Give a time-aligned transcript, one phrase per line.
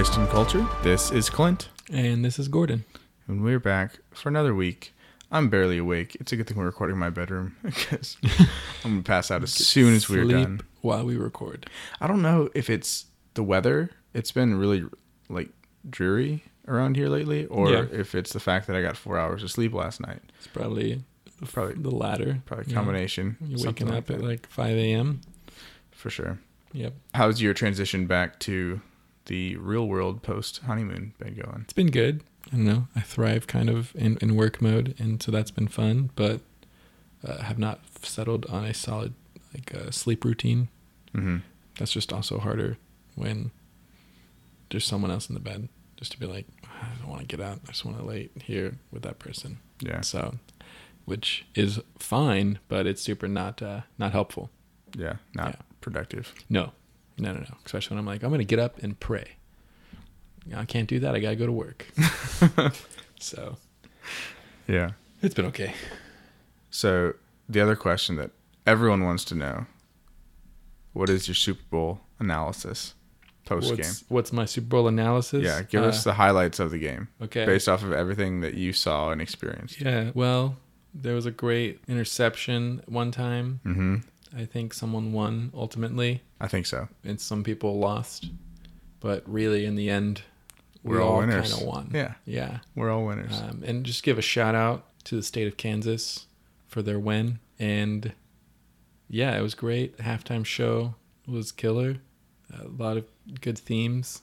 [0.00, 0.66] to Christ and Culture.
[0.82, 2.84] This is Clint, And this is Gordon.
[3.28, 4.94] and we're back for another week.
[5.30, 6.16] I'm barely awake.
[6.18, 8.16] It's a good thing we're recording in my bedroom because
[8.82, 10.62] I'm gonna pass out as soon as we're done.
[10.80, 11.68] While we record.
[12.00, 13.90] I don't know if it's the weather.
[14.14, 14.86] It's been really
[15.28, 15.50] like
[15.88, 17.84] dreary around here lately, or Yeah.
[17.92, 20.22] if it's the fact that I got four hours of sleep last night.
[20.38, 21.02] It's probably
[21.52, 22.40] Probably- the latter.
[22.46, 23.36] Probably You know, combination.
[23.40, 25.20] You're something waking like up at like 5 a.m.
[25.90, 26.38] for sure.
[26.72, 26.94] Yep.
[27.14, 28.80] How's your transition back to
[29.26, 31.60] the real world post honeymoon been going?
[31.64, 32.22] It's been good.
[32.52, 32.88] I don't know.
[32.96, 36.40] I thrive kind of in, in work mode, and so that's been fun, but
[37.26, 39.14] uh, have not settled on a solid
[39.54, 40.68] like uh, sleep routine.
[41.14, 41.38] Mm-hmm.
[41.78, 42.78] That's just also harder
[43.14, 43.50] when
[44.70, 45.68] there's someone else in the bed.
[45.96, 47.60] Just to be like, I don't want to get out.
[47.66, 49.58] I just want to lay here with that person.
[49.80, 50.36] Yeah, So,
[51.04, 54.50] which is fine, but it's super not uh, not helpful.
[54.96, 55.56] yeah, not Yeah.
[55.82, 56.32] productive.
[56.48, 56.72] No,
[57.20, 57.56] no, no, no.
[57.64, 59.36] Especially when I'm like, I'm gonna get up and pray.
[60.56, 61.14] I can't do that.
[61.14, 61.86] I gotta go to work.
[63.20, 63.56] so
[64.66, 64.92] Yeah.
[65.22, 65.74] it's been okay.
[66.70, 67.14] So
[67.48, 68.30] the other question that
[68.66, 69.66] everyone wants to know:
[70.92, 72.94] What is your Super Bowl analysis
[73.44, 73.76] post game?
[73.78, 75.42] What's, what's my Super Bowl analysis?
[75.44, 77.44] Yeah, give Uh, us the highlights of the game okay.
[77.44, 79.80] based off of everything that you saw and experienced.
[79.80, 80.10] Yeah.
[80.14, 80.56] Well,
[80.94, 83.60] there was a great interception one time.
[83.64, 83.96] Mm-hmm.
[84.36, 86.88] I think someone won ultimately, I think so.
[87.04, 88.30] and some people lost.
[89.00, 90.22] But really, in the end,
[90.84, 91.50] we We're all winners.
[91.52, 91.90] kind of won.
[91.92, 92.58] Yeah, Yeah.
[92.74, 93.40] we're all winners.
[93.40, 96.26] Um, and just give a shout out to the state of Kansas
[96.68, 97.38] for their win.
[97.58, 98.12] And
[99.08, 99.96] yeah, it was great.
[99.98, 100.94] Halftime show
[101.26, 101.96] was killer.
[102.52, 103.04] A lot of
[103.40, 104.22] good themes,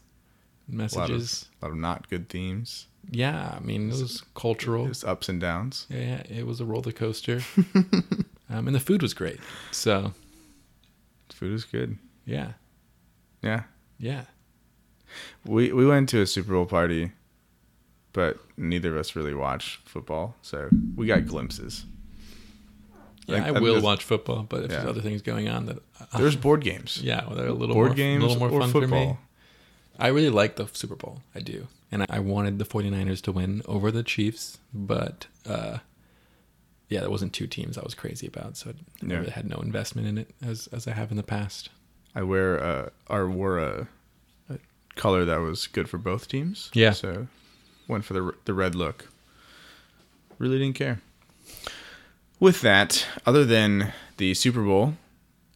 [0.72, 1.50] a lot of, messages.
[1.62, 2.88] a lot of not good themes.
[3.09, 4.85] yeah, I mean, it was cultural.
[4.85, 5.85] There's ups and downs.
[5.89, 7.41] Yeah, yeah, it was a roller coaster.
[8.50, 9.40] um, and the food was great.
[9.72, 10.13] So
[11.34, 11.97] Food is good.
[12.25, 12.53] yeah,
[13.44, 13.63] Yeah,
[14.00, 14.24] yeah.
[15.46, 17.12] we we went to a Super Bowl party,
[18.13, 21.86] but neither of us really watch football, so we got glimpses.
[23.28, 24.78] Yeah, Like, I will watch football, but if Yeah.
[24.78, 27.75] there's other things going on that, uh, There's board games, yeah, well, they're a little
[27.75, 28.90] board more, games, a little more or fun football.
[28.90, 29.18] for me.
[30.00, 31.22] I really like the Super Bowl.
[31.36, 31.68] I do.
[31.91, 35.80] And I wanted the 49ers to win over the Chiefs, but uh,
[36.90, 39.18] yeah, there wasn't two teams I was crazy about, so I Yeah.
[39.18, 41.70] really had no investment in it as as I have in the past.
[42.16, 43.88] I wear uh, or wore a,
[44.50, 44.58] a
[44.96, 46.72] color that was good for both teams.
[46.74, 46.92] Yeah.
[46.94, 47.28] So
[47.88, 49.09] went for the the red look.
[50.40, 51.02] Really didn't care.
[52.40, 54.94] With that, other than the Super Bowl,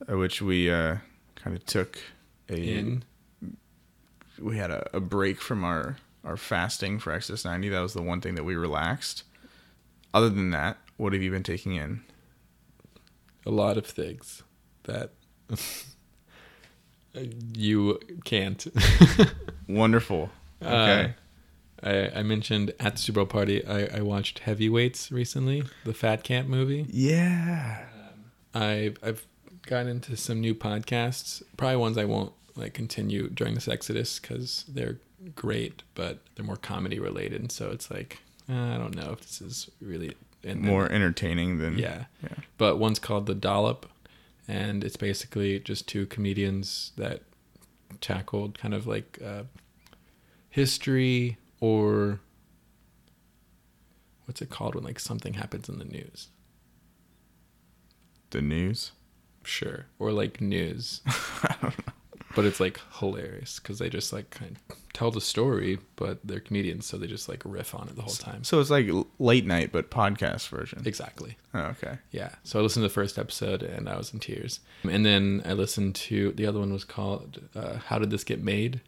[0.09, 0.97] uh, which we uh,
[1.35, 1.99] kind of took
[2.49, 3.03] a In
[4.39, 7.69] we had a, a break from our our fasting for Exodus 90.
[7.69, 9.23] That was the one thing that we relaxed.
[10.13, 12.01] Other than that, what have you been taking in?
[13.43, 14.43] a lot of things
[14.83, 15.09] that
[17.55, 18.67] you can't.
[19.67, 20.29] Wonderful.
[20.61, 21.15] Okay.
[21.83, 26.23] I, I mentioned at the Super Bowl party, I, I watched Heavyweights recently, the Fat
[26.23, 26.85] Camp movie.
[26.89, 27.85] yeah.
[28.53, 29.25] I've I've
[29.65, 31.41] gotten into some new podcasts.
[31.57, 34.97] Probably ones I won't like continue during this Exodus because they're
[35.35, 38.19] great, but they're more comedy related, and so it's like
[38.49, 42.05] uh, I don't know if this is really and, More entertaining than yeah.
[42.23, 42.29] yeah.
[42.57, 43.85] But one's called the Dollop,
[44.47, 47.21] and it's basically just two comedians that
[47.99, 49.43] tackled kind of like uh,
[50.49, 52.19] history or
[54.25, 56.29] what's it called when like something happens in the news.
[58.31, 58.91] the news.
[59.43, 59.85] Sure.
[59.99, 61.01] Or like news.
[62.35, 66.39] but it's like hilarious because they just like kind of tell the story, but they're
[66.39, 68.43] comedians, so they just like riff on it the whole time.
[68.43, 68.87] So it's like
[69.19, 70.83] late night, but podcast version.
[70.85, 71.37] Exactly.
[71.53, 71.97] Oh, okay.
[72.11, 72.29] Yeah.
[72.43, 74.59] So I listened to the first episode and I was in tears.
[74.83, 78.43] And then I listened to the other one was called uh, How Did This Get
[78.43, 78.81] Made?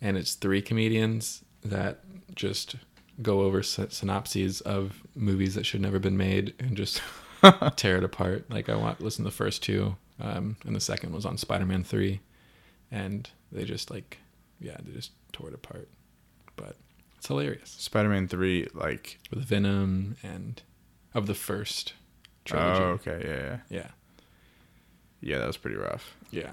[0.00, 2.00] And it's three comedians that
[2.34, 2.76] just
[3.22, 7.00] go over sy- synopses of movies that should never been made and just
[7.76, 8.50] tear it apart.
[8.50, 11.66] Like I want listen to the first two, um, and the second was on Spider
[11.66, 12.20] Man three,
[12.94, 14.18] and they just like,
[14.60, 15.88] yeah, they just tore it apart.
[16.56, 16.76] But
[17.18, 19.18] it's hilarious Spider-Man three, like.
[19.30, 20.62] with Venom and
[21.14, 21.94] of the first
[22.44, 22.80] trilogy.
[22.82, 23.20] Oh, okay.
[23.24, 23.58] Yeah, yeah.
[23.70, 23.88] Yeah,
[25.20, 26.14] Yeah, that was pretty rough.
[26.30, 26.50] yeah.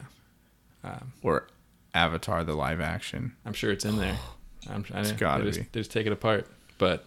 [0.84, 1.48] Um, Or
[1.94, 3.36] Avatar, the live action.
[3.46, 4.18] I'm sure it's in there.
[4.70, 5.68] I'm, I, It's gotta they just, be.
[5.72, 6.48] They just take it apart,
[6.78, 7.06] but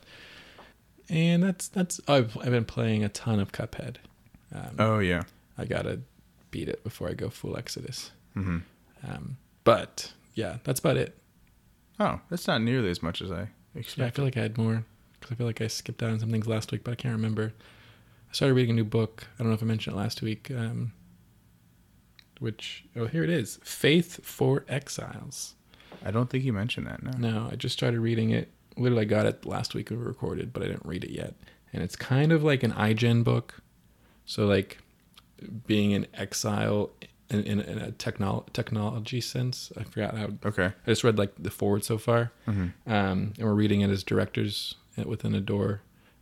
[1.08, 3.96] and that's that's I've I've been playing a ton of Cuphead.
[4.54, 5.22] Um, Oh yeah.
[5.58, 6.00] I gotta
[6.50, 8.10] beat it before I go full Exodus.
[8.34, 8.58] hmm
[9.06, 11.16] Um, but yeah, that's about it.
[12.00, 14.84] Oh, that's not nearly as much as I Yeah, I feel like I had more
[15.12, 17.14] because I feel like I skipped out on some things last week, but I can't
[17.14, 17.52] remember.
[18.30, 19.26] I started reading a new book.
[19.38, 20.50] I don't know if I mentioned it last week.
[20.50, 20.92] Um,
[22.40, 25.54] which oh here it is, Faith for Exiles.
[26.04, 27.02] I don't think you mentioned that.
[27.02, 27.12] No.
[27.30, 28.50] No, I just started reading it.
[28.76, 31.34] Literally, I got it last week we recorded, but I didn't read it yet.
[31.72, 33.60] And it's kind of like an iGen book.
[34.26, 34.78] So, like,
[35.66, 36.90] being an exile
[37.30, 39.72] in, in, in a technol- technology sense.
[39.76, 40.28] I forgot how.
[40.44, 40.66] Okay.
[40.66, 42.32] I just read, like, the forward so far.
[42.46, 42.72] Mhm.
[42.86, 44.74] Um, and we're reading it as directors
[45.04, 45.80] within a door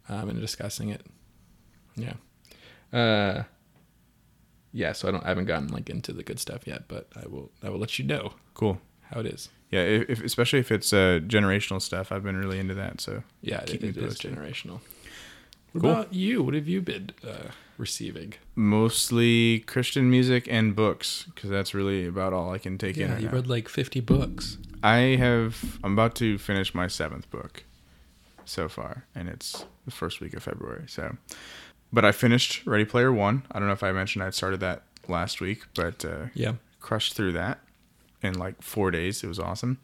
[0.08, 1.04] um, and discussing it.
[1.96, 2.14] Yeah.
[2.92, 3.44] Uh,
[4.72, 7.26] yeah, so I don't I haven't gotten like into the good stuff yet, but I
[7.26, 8.80] will I will let you know Cool.
[9.02, 9.50] how it is.
[9.70, 13.00] Yeah, if, if especially if it's uh, generational stuff, I've been really into that.
[13.00, 14.80] So Yeah, it, it is generational.
[15.72, 15.90] What Cool.
[15.90, 16.42] about you?
[16.42, 17.48] What have you been uh,
[17.78, 18.34] receiving?
[18.54, 23.08] mostly Christian music and books because that's really about all I can take in.
[23.10, 23.32] Yeah, you now.
[23.32, 24.58] read like 50 books.
[24.82, 25.78] I have.
[25.84, 27.64] I'm about to finish my seventh book
[28.44, 30.84] so far, and it's the first week of February.
[30.88, 31.16] So,
[31.92, 33.44] but I finished Ready Player One.
[33.52, 36.54] I don't know if I mentioned I started that last week, but uh, Yeah.
[36.80, 37.60] crushed through that
[38.22, 39.22] in like four days.
[39.22, 39.78] It was awesome.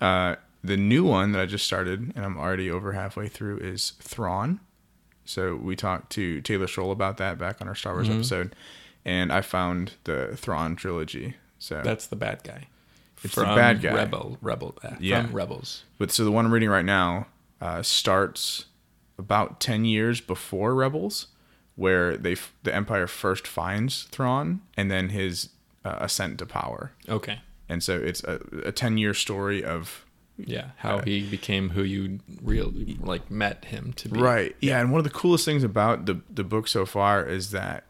[0.00, 3.92] Uh, the new one that I just started, and I'm already over halfway through, is
[4.00, 4.60] Thrawn.
[5.30, 8.16] So we talked to Taylor Scholl about that back on our Star Wars Mhm.
[8.16, 8.56] episode,
[9.04, 11.36] and I found the Thrawn trilogy.
[11.58, 12.66] So That's the bad guy.
[13.22, 13.94] It's the bad guy.
[13.94, 15.22] Rebel, rebel, uh, Yeah.
[15.22, 15.84] from Rebels.
[15.98, 17.28] But so the one I'm reading right now
[17.60, 18.64] uh, starts
[19.18, 21.26] about ten years before Rebels,
[21.76, 25.50] where they f- the Empire first finds Thrawn, and then his
[25.84, 26.92] uh, ascent to power.
[27.08, 27.40] Okay.
[27.68, 30.04] And so it's a, a ten year story of
[30.46, 34.20] Yeah, how Uh, he became who you real like met him to be.
[34.20, 34.80] right, yeah.
[34.80, 37.84] And one of the coolest things about the the book so far is that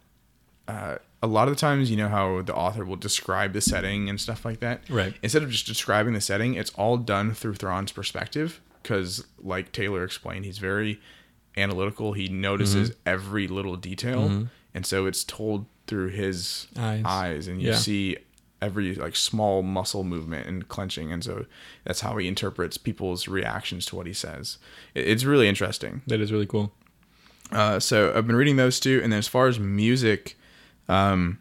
[0.69, 4.08] uh, a lot of the times, you know how the author will describe the setting
[4.08, 4.82] and stuff like that.
[4.88, 5.14] Right.
[5.23, 8.61] Instead of just describing the setting, it's all done through Thrawn's perspective.
[8.82, 10.99] Because, like Taylor explained, he's very
[11.56, 12.12] analytical.
[12.14, 17.02] He notices every little detail, and so it's told through his Eyes.
[17.05, 17.76] eyes, and you Yeah.
[17.76, 18.17] see
[18.62, 21.47] every like small muscle movement and clenching, and so
[21.85, 24.59] that's how he interprets people's reactions to what he says.
[24.95, 26.03] It's really interesting.
[26.07, 26.73] That is really cool.
[27.53, 30.37] Uh, so I've been reading those two, and then as far as music,
[30.89, 31.41] um,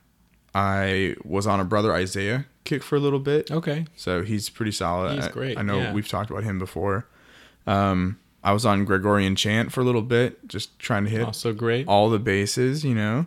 [0.56, 3.50] I was on a brother Isaiah kick for a little bit.
[3.52, 3.86] Okay.
[3.96, 5.16] So he's pretty solid.
[5.16, 5.94] He's I- great, I know yeah.
[5.94, 7.08] we've talked about him before.
[7.68, 11.52] Um, I was on Gregorian chant for a little bit, just trying to hit Also
[11.54, 11.88] great.
[11.88, 13.26] all the bases, you know.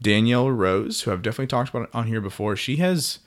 [0.00, 3.18] Danielle Rose, who I've definitely talked about on here before, she has,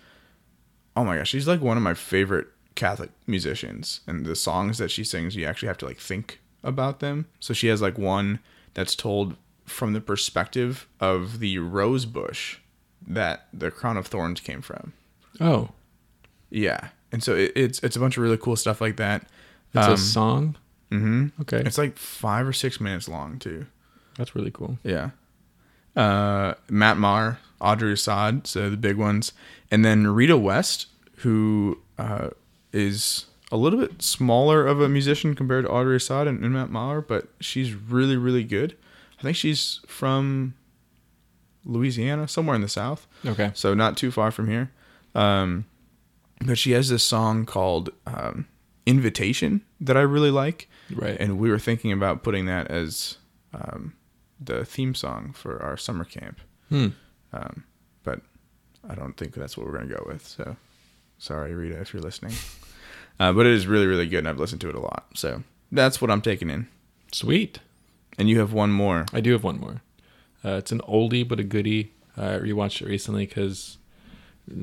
[0.98, 4.02] oh my gosh, she's like one of my favorite Catholic musicians.
[4.08, 7.28] And the songs that she sings, you actually have to like think about them.
[7.40, 8.40] So she has like one
[8.74, 9.36] that's told
[9.66, 12.58] from the perspective of the rose bush
[13.08, 14.94] that the crown of thorns came from.
[15.40, 15.70] Oh,
[16.50, 19.28] Yeah, and so it, it's it's a bunch of really cool stuff like that.
[19.74, 20.56] it's Um, a song.
[20.92, 21.42] Mm-hmm.
[21.42, 21.58] Okay.
[21.66, 23.66] It's like five or six minutes long too.
[24.18, 24.78] That's really cool.
[24.84, 25.12] Yeah.
[25.96, 29.34] Uh, Matt Maher, Audrey Assad, so the big ones,
[29.72, 30.88] and then Rita West,
[31.18, 32.30] who uh,
[32.72, 36.70] is a little bit smaller of a musician compared to Audrey Assad and, and Matt
[36.70, 38.76] Maher, but she's really really good.
[39.20, 40.54] I think she's from
[41.66, 43.52] Louisiana, somewhere in the South Okay.
[43.54, 44.72] so not too far from here.
[45.16, 45.66] Um,
[46.46, 48.46] but she has this song called um,
[48.86, 51.18] "Invitation" that I really like, Right.
[51.20, 53.18] and we were thinking about putting that as
[53.54, 53.94] um,
[54.40, 56.40] the theme song for our summer camp.
[56.70, 56.90] Hmm.
[57.34, 57.64] Um,
[58.04, 58.22] but
[58.88, 60.26] I don't think that's what we're gonna go with.
[60.26, 60.56] So
[61.18, 62.34] sorry, Rita, if you're listening.
[63.20, 65.08] Uh, but it is really, really good, and I've listened to it a lot.
[65.16, 65.42] So
[65.72, 66.68] that's what I'm taking in.
[67.12, 67.60] Sweet.
[68.18, 69.06] And you have one more.
[69.14, 69.82] I do have one more.
[70.46, 71.94] Uh, it's an oldie but a goodie.
[72.18, 73.78] Uh, I rewatched it recently because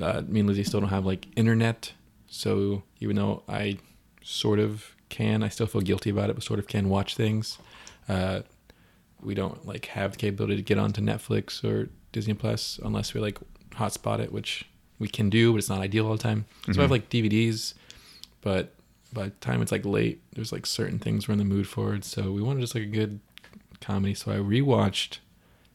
[0.00, 1.92] uh, me and Lizzie still don't have like internet.
[2.28, 3.78] So even though I
[4.22, 7.58] sort of can, I still feel guilty about it, but sort of can watch things.
[8.08, 8.40] Uh,
[9.20, 13.20] we don't like have the capability to get onto Netflix or Disney Plus unless we
[13.20, 13.38] like
[13.72, 14.66] hotspot it, which
[14.98, 16.46] we can do, but it's not ideal all the time.
[16.66, 16.92] So I have mm-hmm.
[16.92, 17.74] like DVDs,
[18.40, 18.72] but
[19.12, 22.00] by the time it's like late, there's like certain things we're in the mood for.
[22.00, 23.20] So we wanted just like a good
[23.80, 24.14] comedy.
[24.14, 25.18] So I rewatched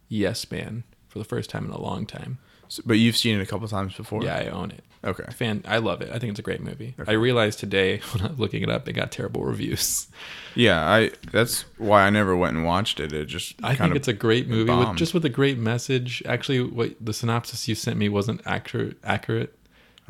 [0.08, 2.39] Yes Man for the first time in a long time.
[2.69, 4.24] So, but you've seen it a couple times before.
[4.24, 4.84] Yeah, I own it.
[5.03, 5.23] Okay.
[5.31, 6.09] Fan, I love it.
[6.13, 6.93] I think it's a great movie.
[6.99, 7.09] Okay.
[7.09, 10.07] I realized today when I was looking it up, it got terrible reviews.
[10.55, 11.11] Yeah, I.
[11.31, 13.13] That's why I never went and watched it.
[13.13, 13.55] It just.
[13.63, 16.23] I think it's a great movie with just with a great message.
[16.25, 19.55] Actually, what the synopsis you sent me wasn't accurate accurate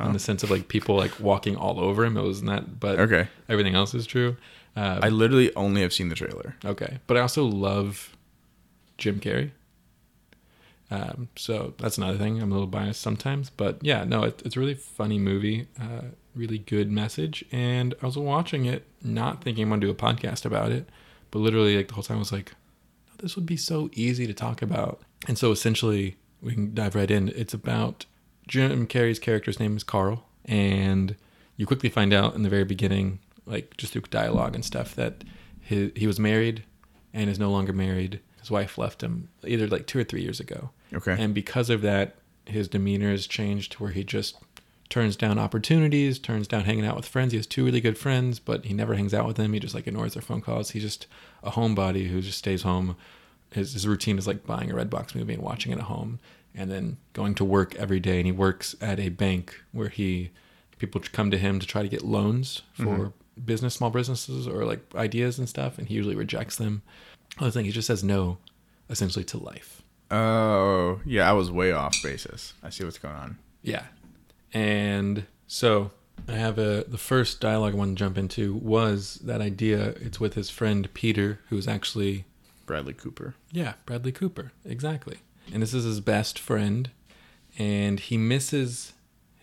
[0.02, 2.16] in the sense of like people like walking all over him.
[2.18, 3.28] It wasn't that, but Okay.
[3.50, 4.38] everything else is true.
[4.78, 6.56] Uh, I literally only have seen the trailer.
[6.64, 8.16] Okay, but I also love
[8.98, 9.52] Jim Carrey.
[10.92, 12.42] Um, so that's another thing.
[12.42, 16.06] I'm a little biased sometimes, but yeah, no, it, it's a really funny movie, uh,
[16.36, 17.46] really good message.
[17.52, 20.90] And I was watching it, not thinking I'm gonna do a podcast about it,
[21.32, 22.54] but literally like the whole time I was like,
[23.10, 25.02] "Oh, this would be so easy to talk about.
[25.28, 27.30] And so essentially, we can dive right in.
[27.30, 28.06] It's about
[28.48, 31.16] Jim Carrey's character's name is Carl, and
[31.56, 35.24] you quickly find out in the very beginning, like just through dialogue and stuff, that
[35.62, 36.64] he he was married
[37.14, 38.22] and is no longer married.
[38.40, 41.16] His wife left him either like two or three years ago, Okay.
[41.20, 42.16] and because of that,
[42.46, 44.38] his demeanor has changed to where he just
[44.90, 47.32] turns down opportunities, turns down hanging out with friends.
[47.32, 49.54] He has two really good friends, but he never hangs out with them.
[49.54, 50.72] He just like ignores their phone calls.
[50.72, 51.08] He's just
[51.44, 52.96] a homebody who just stays home.
[53.52, 56.20] His, his routine is like buying a Redbox movie and watching it at home,
[56.56, 58.18] and then going to work every day.
[58.18, 60.32] And he works at a bank where he
[60.80, 63.42] people come to him to try to get loans for mm-hmm.
[63.44, 66.82] business, small businesses, or like ideas and stuff, and he usually rejects them.
[67.38, 68.38] Other thing, he just says no,
[68.90, 69.79] essentially to life.
[70.12, 72.54] Oh, yeah, I was way off basis.
[72.64, 73.38] I see what's going on.
[73.62, 73.84] Yeah.
[74.54, 75.92] And so
[76.28, 79.90] I have a the first dialogue I want to jump into was that idea.
[80.00, 82.26] It's with his friend Peter, who's actually
[82.66, 83.36] Bradley Cooper.
[83.52, 84.52] yeah, Bradley Cooper.
[84.66, 85.18] Exactly.
[85.54, 86.90] And this is his best friend
[87.58, 88.94] and he misses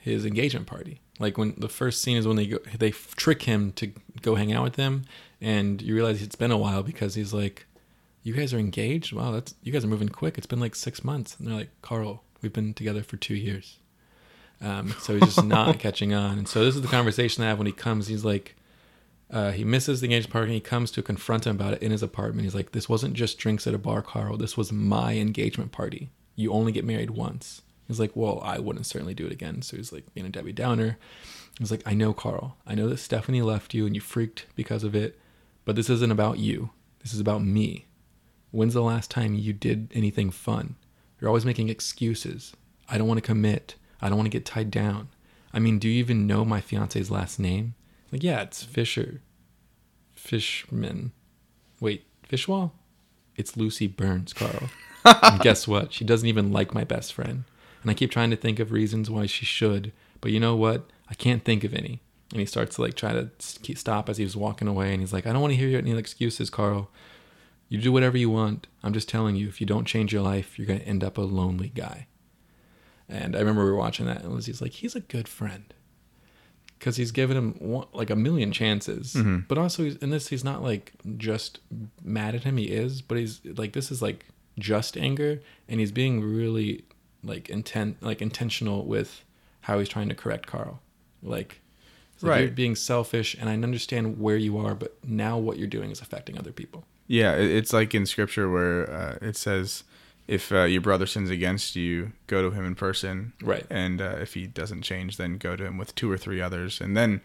[0.00, 1.00] his engagement party.
[1.18, 3.92] Like when the first scene is when they go they trick him to
[4.22, 5.04] go hang out with them
[5.40, 7.65] and you realize it's been a while because he's like
[8.26, 9.12] you guys are engaged?
[9.12, 10.36] Wow, that's you guys are moving quick.
[10.36, 11.36] It's been like 6 months.
[11.38, 13.78] And they're like, "Carl, we've been together for 2 years."
[14.60, 16.38] Um, so he's just not catching on.
[16.38, 18.08] And so this is the conversation I have when he comes.
[18.08, 18.56] He's like,
[19.30, 20.46] uh, he misses the engagement party.
[20.46, 22.42] And he comes to confront him about it in his apartment.
[22.44, 24.36] He's like, "This wasn't just drinks at a bar, Carl.
[24.36, 26.10] This was my engagement party.
[26.34, 29.76] You only get married once." He's like, "Well, I wouldn't certainly do it again." So
[29.76, 30.98] he's like being a Debbie Downer.
[31.60, 32.56] He's like, "I know, Carl.
[32.66, 35.16] I know that Stephanie left you and you freaked because of it,
[35.64, 36.70] but this isn't about you.
[37.04, 37.86] This is about me.
[38.50, 40.76] When's the last time you did anything fun?
[41.20, 42.54] You're always making excuses.
[42.88, 43.74] I don't want to commit.
[44.00, 45.08] I don't want to get tied down.
[45.52, 47.74] I mean, do you even know my fiance's last name?
[48.12, 49.20] Like, yeah, it's Fisher.
[50.14, 51.12] Fishman.
[51.80, 52.72] Wait, Fishwall?
[53.36, 54.70] It's Lucy Burns, Carl.
[55.04, 55.92] and guess what?
[55.92, 57.44] She doesn't even like my best friend.
[57.82, 60.90] And I keep trying to think of reasons why she should, but you know what?
[61.08, 62.00] I can't think of any.
[62.32, 63.30] And he starts to like try to
[63.76, 65.96] stop as he was walking away, and he's like, "I don't want to hear any
[65.96, 66.90] excuses, Carl.
[67.68, 68.66] You do whatever you want.
[68.82, 71.22] I'm just telling you, if you don't change your life, you're gonna end up a
[71.22, 72.06] lonely guy."
[73.08, 75.72] And I remember we were watching that, and Lizzie's like, "He's a good friend."
[76.78, 79.48] Because he's given him one, like a million chances, Mhm.
[79.48, 81.58] but also he's, in this, he's not like just
[82.04, 82.58] mad at him.
[82.58, 84.26] He is, but he's like this is like
[84.58, 86.84] just anger, and he's being really
[87.24, 89.24] like intent, like intentional with
[89.62, 90.80] how he's trying to correct Carl.
[91.22, 91.60] Like,
[92.20, 95.90] like, you're being selfish, and I understand where you are, but now what you're doing
[95.90, 96.84] is affecting other people.
[97.08, 99.84] Yeah, it's like in scripture where uh, it says,
[100.26, 103.32] if uh, your brother sins against you, go to him in person.
[103.40, 103.64] Right.
[103.70, 106.80] And uh, if he doesn't change, then go to him with two or three others.
[106.80, 107.20] And then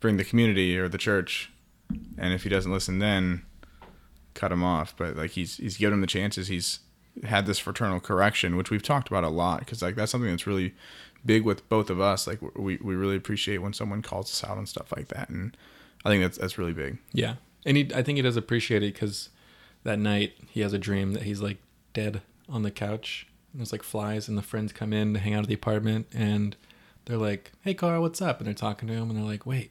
[0.00, 1.50] bring the community or the church.
[2.18, 3.42] And if he doesn't listen, then
[4.34, 4.94] cut him off.
[4.96, 6.48] But like he's he's given him the chances.
[6.48, 6.80] He's
[7.24, 10.46] had this fraternal correction, which we've talked about a lot, because like that's something that's
[10.46, 10.74] really
[11.24, 12.26] big with both of us.
[12.26, 15.56] Like we we really appreciate when someone calls us out on stuff like that, and
[16.04, 16.98] I think that's that's really big.
[17.12, 19.28] Yeah, and he, I think he does appreciate it because
[19.84, 21.58] that night he has a dream that he's like
[21.92, 23.26] dead on the couch.
[23.52, 26.06] And there's like flies, and the friends come in to hang out at the apartment,
[26.14, 26.56] and
[27.06, 29.70] they're like, "Hey, Carl, what's up?" And they're talking to him, and they're like, "Wait,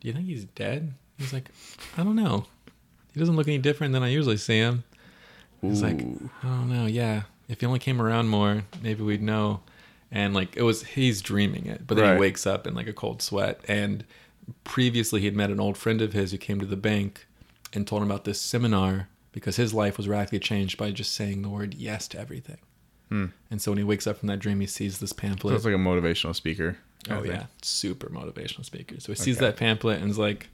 [0.00, 1.50] do you think he's dead?" He's like,
[1.96, 2.46] "I don't know.
[3.12, 4.84] He doesn't look any different than I usually see him."
[5.60, 6.00] He's like.
[6.44, 6.86] I don't know.
[6.86, 9.60] Yeah, if he only came around more, maybe we'd know.
[10.12, 12.14] And like it was, he's dreaming it, but then Right.
[12.14, 13.60] he wakes up in like a cold sweat.
[13.66, 14.04] And
[14.64, 17.26] previously, he had met an old friend of his who came to the bank
[17.72, 21.42] and told him about this seminar because his life was radically changed by just saying
[21.42, 22.58] the word yes to everything.
[23.10, 23.26] Hmm.
[23.50, 25.54] And so when he wakes up from that dream, he sees this pamphlet.
[25.54, 26.76] it's like a motivational speaker.
[27.10, 28.96] Oh yeah, super motivational speaker.
[29.00, 29.46] So he sees Okay.
[29.46, 30.48] that pamphlet and is like,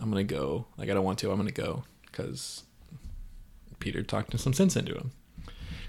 [0.00, 0.66] "I'm gonna go.
[0.76, 1.30] Like I don't want to.
[1.30, 2.64] I'm gonna go because
[3.78, 5.12] Peter talked some sense into him."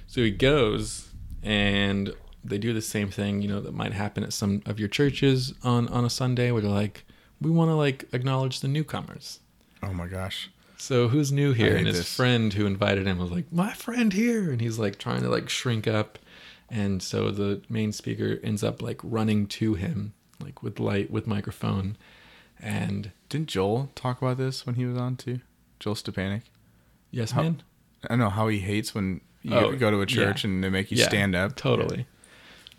[0.08, 1.10] So he goes,
[1.42, 2.14] and
[2.46, 3.42] they do the same thing.
[3.42, 6.62] You know that might happen at some of your churches on on a Sunday where
[6.62, 7.04] they're like,
[7.44, 9.40] "We want to like acknowledge the newcomers."
[9.82, 10.50] Oh my gosh.
[10.78, 11.76] So who's new here?
[11.78, 12.14] And his this.
[12.16, 15.48] friend who invited him was like, "My friend here," and he's like trying to like
[15.50, 16.20] shrink up,
[16.70, 21.26] and so the main speaker ends up like running to him, like with light with
[21.28, 21.96] microphone,
[22.60, 25.40] and Didn't Joel talk about this when he was on too?
[25.80, 26.44] Joel Stepanik.
[27.12, 27.64] yes, How- man,
[28.10, 30.50] I know how he hates when you Oh, go to a church yeah.
[30.52, 31.56] and they make you Yeah, stand up.
[31.56, 32.06] totally.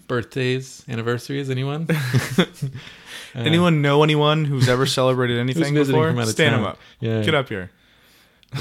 [0.07, 1.89] Birthdays, anniversaries, anyone?
[3.37, 6.11] Uh, Anyone know anyone who's ever celebrated anything visiting before?
[6.11, 6.63] from out of Stand town?
[6.63, 6.79] them up.
[7.01, 7.73] Yeah, Get up here.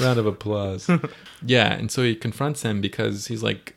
[0.00, 0.90] round of applause.
[1.46, 3.76] yeah, and so he confronts him because he's like,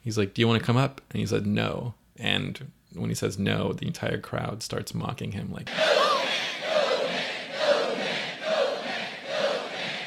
[0.00, 3.16] he's like, "Do you want to come up?" And he said, "No." And when he
[3.16, 5.68] says no, the entire crowd starts mocking him, like.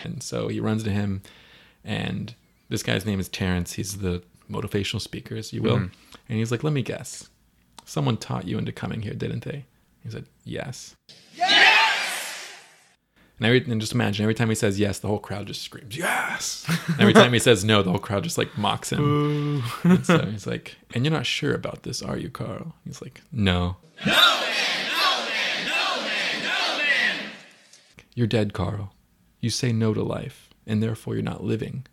[0.04, 1.24] And so he runs to him,
[1.84, 2.34] and
[2.70, 3.74] this guy's name is Terrence.
[3.74, 5.78] He's the motivational speaker, as you will.
[5.78, 5.92] Mhm.
[6.30, 7.30] And he's like, "Let me guess,
[7.86, 9.66] someone taught you into coming here, didn't they?"
[10.04, 10.96] He said, "Yes."
[11.36, 12.52] Yes.
[13.38, 15.98] And every and just imagine every time he says yes, the whole crowd just screams
[15.98, 16.64] yes.
[16.88, 19.62] And every time he says no, the whole crowd just like mocks him.
[19.84, 23.22] And so he's like, "And you're not sure about this, are you, Carl?" He's like,
[23.32, 27.32] "No." No man, no man, no man, no man.
[28.14, 28.94] You're dead, Carl.
[29.42, 31.86] You say no to life, and therefore you're not living.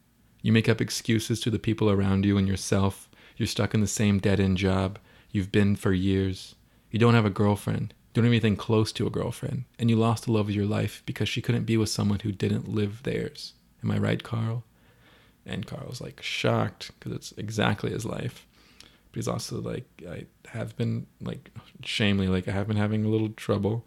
[0.42, 3.08] You make up excuses to the people around you and yourself.
[3.36, 4.98] You're stuck in the same dead end job
[5.30, 6.54] you've been for years.
[6.90, 7.94] You don't have a girlfriend.
[8.08, 9.64] You don't have anything close to a girlfriend.
[9.78, 12.32] And you lost the love of your life because she couldn't be with someone who
[12.32, 13.54] didn't live theirs.
[13.82, 14.64] Am I right, Carl?
[15.46, 18.46] And Carl's like shocked because it's exactly his life.
[18.80, 21.50] But he's also like, I have been like,
[21.84, 23.84] shamefully, like, I have been having a little trouble.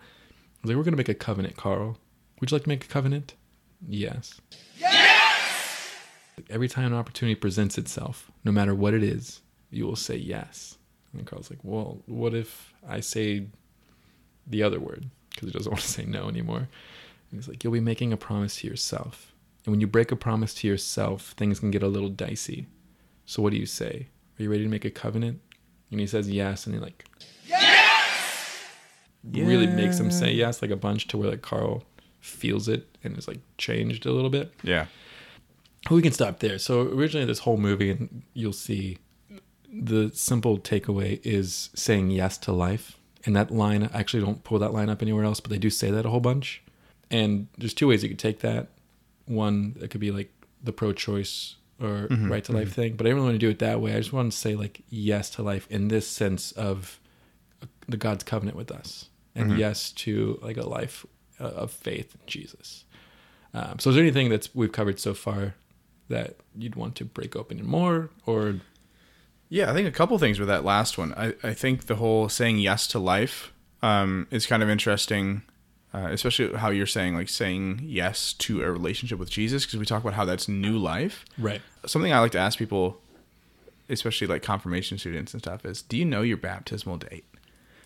[0.64, 1.98] Like, we're going to make a covenant, Carl.
[2.40, 3.34] Would you like to make a covenant?
[3.88, 4.40] Yes.
[4.78, 5.15] Yes!
[6.50, 10.78] Every time an opportunity presents itself, no matter what it is, you will say yes.
[11.14, 13.48] And Carl's like, well, what if I say
[14.46, 15.10] the other word?
[15.32, 16.68] Because he doesn't want to say no anymore.
[17.32, 19.34] And he's like, you'll be making a promise to yourself.
[19.66, 22.68] And when you break a promise to yourself, things can get a little dicey.
[23.26, 24.08] So what do you say?
[24.40, 25.42] Are you ready to make a covenant?
[25.92, 27.06] And he says yes, and he like
[27.48, 28.62] yes!
[29.34, 31.84] really makes him say yes like a bunch to where like Carl
[32.20, 34.54] feels it and is like changed a little bit.
[34.64, 34.88] Yeah.
[35.90, 36.58] We can stop there.
[36.58, 38.98] So originally this whole movie and you'll see
[39.72, 42.98] the simple takeaway is saying yes to life.
[43.26, 45.70] And that line I actually don't pull that line up anywhere else, but they do
[45.70, 46.64] say that a whole bunch.
[47.12, 48.70] And there's two ways you could take that.
[49.26, 50.32] One, it could be like
[50.64, 53.50] the pro choice or right to life thing, but I don't really want to do
[53.50, 53.94] it that way.
[53.94, 57.00] I just want to say like yes to life in this sense of
[57.88, 61.06] the God's covenant with us, and yes to like a life
[61.40, 62.86] uh, of faith in Jesus.
[63.54, 65.56] Um, so, is there anything that's we've covered so far
[66.08, 68.60] that you'd want to break open more, or
[69.50, 71.14] Yeah, I think a couple things with that last one.
[71.14, 75.44] I, I think the whole saying yes to life um, is kind of interesting,
[75.94, 79.86] uh, especially how you're saying, like saying yes to a relationship with Jesus, because we
[79.86, 81.26] talk about how that's new life.
[81.38, 81.62] right?
[81.86, 83.00] Something I like to ask people,
[83.90, 87.26] especially like confirmation students and stuff, is do you know your baptismal date?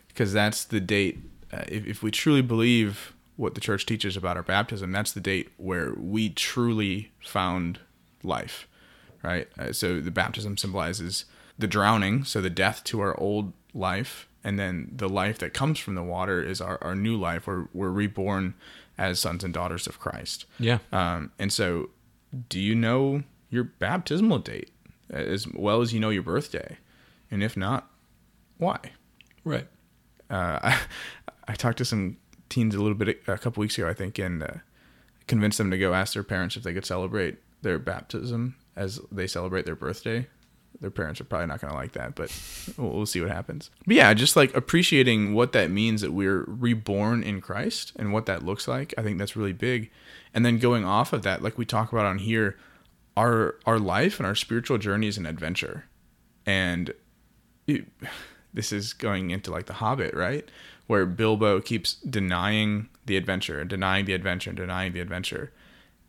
[0.08, 1.20] Because that's the date,
[1.54, 5.22] uh, if, if we truly believe what the church teaches about our baptism, that's the
[5.22, 7.80] date where we truly found
[8.24, 8.68] life,
[9.24, 9.48] right?
[9.58, 11.26] Uh, so the baptism symbolizes
[11.58, 15.80] the drowning, so the death to our old life, and then the life that comes
[15.80, 18.54] from the water is our, our new life, where we're reborn
[18.98, 20.46] as sons and daughters of Christ.
[20.60, 21.90] Yeah, Um, and so,
[22.50, 24.72] do you know your baptismal date
[25.10, 26.78] as well as you know your birthday?
[27.32, 27.90] And if not,
[28.58, 28.80] why?
[29.44, 29.68] right.
[30.30, 30.80] Uh, I,
[31.48, 32.18] I talked to some
[32.50, 34.48] teens a little bit a couple weeks ago, I think, and uh,
[35.28, 39.28] convinced them to go ask their parents if they could celebrate their baptism as they
[39.28, 40.28] celebrate their birthday.
[40.80, 42.32] Their parents are probably not going to like that, but
[42.78, 43.70] we'll, we'll see what happens.
[43.86, 48.28] But yeah, just like appreciating what that means that we're reborn in Christ and what
[48.28, 48.94] that looks like.
[48.98, 49.92] I think that's really big.
[50.34, 52.58] And then going off of that, like we talk about on here,
[53.18, 55.86] our our life and our spiritual journey is an adventure,
[56.46, 56.94] and
[57.68, 57.86] it,
[58.54, 60.50] this is going into like the Hobbit, right?
[60.88, 65.52] Where Bilbo keeps denying the adventure denying the adventure denying the adventure,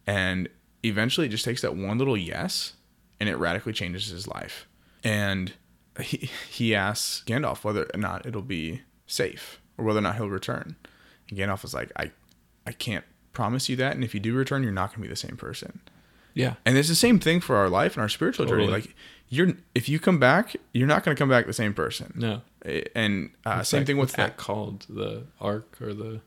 [0.07, 0.49] and
[0.83, 2.75] eventually it just takes that one little yes,
[3.19, 4.67] and it radically changes his life.
[5.05, 5.53] And
[6.01, 10.29] he he asks Gandalf whether or not it'll be safe or whether or not he'll
[10.31, 10.77] return.
[11.29, 12.11] And Gandalf is like, I
[12.67, 15.09] I can't promise you that, and if you do return, you're not going to be
[15.09, 15.81] the same person.
[16.33, 18.69] Yeah, And it's the same thing for our life and our spiritual journey.
[18.69, 18.95] Like
[19.29, 22.13] you're, if you come back, you're not going to come back the same person.
[22.17, 22.43] no.
[22.95, 26.21] And uh, same that- thing with what's that called the arc or the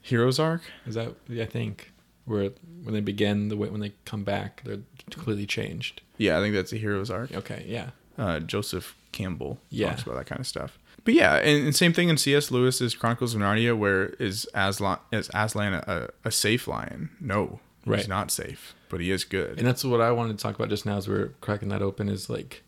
[0.00, 0.62] hero's arc.
[0.86, 1.92] is that I think
[2.24, 2.50] where
[2.82, 4.78] when they begin the way when they come back they're
[5.10, 6.00] completely changed.
[6.18, 7.32] Yeah, I think that's a hero's arc.
[7.34, 9.90] Okay, yeah, Uh, Joseph Campbell Yeah.
[9.90, 10.78] talks about that kind of stuff.
[11.04, 12.50] But yeah, and, and same thing in C.S.
[12.50, 17.08] Lewis's Chronicles of Narnia, where is Aslan is Aslan a, a safe lion?
[17.20, 18.08] No, he's Right.
[18.08, 19.56] not safe, but he is good.
[19.58, 22.08] and that's what I wanted to talk about just now as we're cracking that open
[22.10, 22.62] is like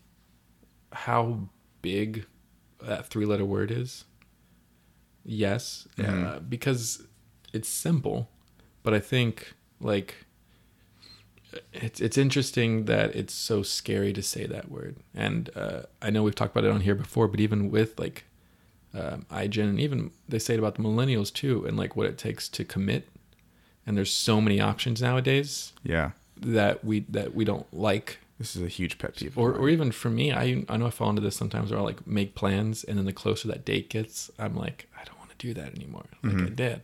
[0.91, 1.47] how
[1.83, 2.25] big
[2.81, 4.05] that three letter word is.
[5.25, 7.03] Yes, uh, because
[7.53, 8.29] it's simple,
[8.83, 10.15] but I think like
[11.71, 14.97] it's it's interesting that it's so scary to say that word.
[15.13, 18.25] And uh, I know we've talked about it on here before, but even with like
[18.93, 22.17] um, iGen, and even they say it about the millennials too, and like what it
[22.17, 23.07] takes to commit.
[23.85, 28.61] And there's so many options nowadays yeah, that we that we don't like this is
[28.61, 29.37] a huge pet peeve.
[29.37, 31.83] or, or even for me I I know I fall into this sometimes where I
[31.83, 35.31] like make plans and then the closer that date gets I'm like I don't want
[35.31, 36.81] to do that anymore like I did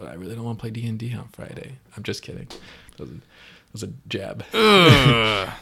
[0.00, 1.78] but I really don't want to play D&D on Friday.
[1.96, 2.48] I'm just kidding.
[2.96, 3.22] That was a, that
[3.72, 4.44] was a jab.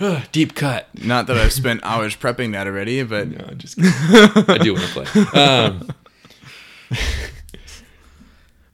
[0.00, 0.88] Ugh, deep cut.
[1.04, 3.92] Not that I've spent hours prepping that already, but no I'm just kidding.
[4.48, 5.40] I do want to play.
[5.40, 5.88] Um,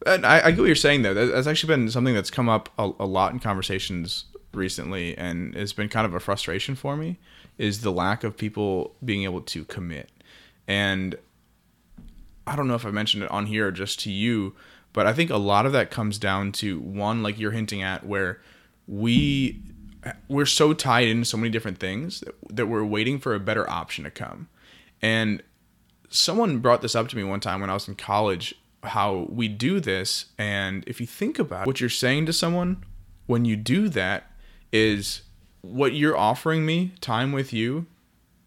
[0.06, 1.12] And I, I get what you're saying though.
[1.12, 5.74] That's actually been something that's come up a, a lot in conversations recently, and it's
[5.74, 7.18] been kind of a frustration for me.
[7.58, 10.08] Is the lack of people being able to commit,
[10.66, 11.16] and
[12.46, 14.54] I don't know if I mentioned it on here or just to you,
[14.92, 18.06] but I think a lot of that comes down to one, like you're hinting at,
[18.06, 18.40] where
[18.86, 19.60] we
[20.28, 23.68] we're so tied into so many different things that, that we're waiting for a better
[23.68, 24.48] option to come,
[25.02, 25.42] and
[26.08, 29.48] someone brought this up to me one time when I was in college how we
[29.48, 30.26] do this.
[30.38, 32.84] And if you think about it, what you're saying to someone
[33.26, 34.32] when you do that
[34.72, 35.22] is
[35.62, 37.86] what you're offering me time with you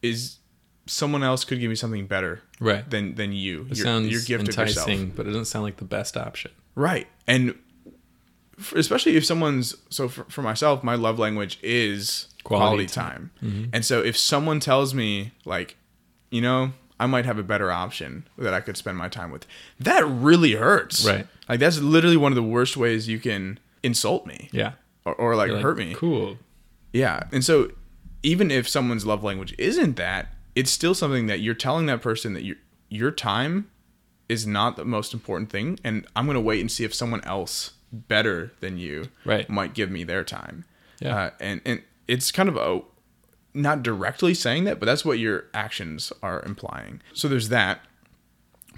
[0.02, 0.40] is
[0.86, 2.88] someone else could give me something better Right.
[2.90, 5.64] than than you It your, sounds your gift of yourself enticing, but it doesn't sound
[5.64, 6.52] like the best option.
[6.76, 7.56] right and
[8.60, 13.32] f especially if someone's so for, for myself my love language is quality, Quality time,
[13.44, 13.66] Mm-hmm.
[13.74, 15.78] and so if someone tells me like
[16.30, 19.46] you know i might have a better option that i could spend my time with
[19.80, 21.26] that really hurts Right.
[21.50, 24.74] like that's literally one of the worst ways you can insult me Yeah.
[25.06, 26.38] or, or like like, hurt me Cool.
[26.92, 27.24] yeah.
[27.32, 27.72] And so
[28.22, 32.34] even if someone's love language isn't that, it's still something that you're telling that person
[32.34, 32.58] that your
[32.90, 33.70] your time
[34.30, 37.24] is not the most important thing and I'm going to wait and see if someone
[37.26, 39.48] else better than you Right.
[39.50, 40.66] might give me their time.
[41.00, 41.16] Yeah.
[41.16, 42.82] Uh, and and it's kind of a
[43.54, 47.02] not directly saying that, but that's what your actions are implying.
[47.14, 47.82] So there's that.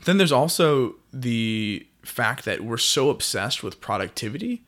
[0.03, 4.63] Then there's also the fact that we're so obsessed with productivity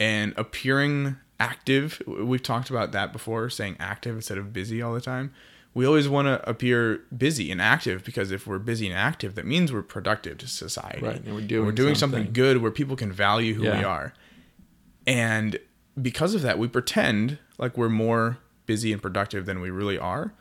[0.00, 2.00] and appearing active.
[2.06, 5.32] We've talked about that before, saying active instead of busy all the time.
[5.72, 9.46] We always want to appear busy and active because if we're busy and active, that
[9.46, 11.00] means we're productive to society.
[11.06, 12.20] Right, and we're doing we're doing something.
[12.24, 12.32] something.
[12.32, 14.12] good where people can value who we are.
[15.06, 15.58] And
[16.00, 20.34] because of that, we pretend like we're more busy and productive than we really are.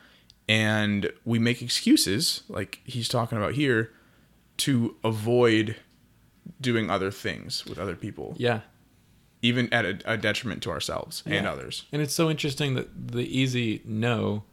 [0.48, 3.92] And we make excuses, like he's talking about here,
[4.58, 5.76] to avoid
[6.60, 8.62] doing other things with other people, Yeah.
[9.44, 11.86] even at a, a detriment to ourselves and others.
[11.92, 14.44] And it's so interesting that the easy no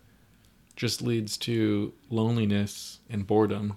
[0.77, 3.77] just leads to loneliness and boredom,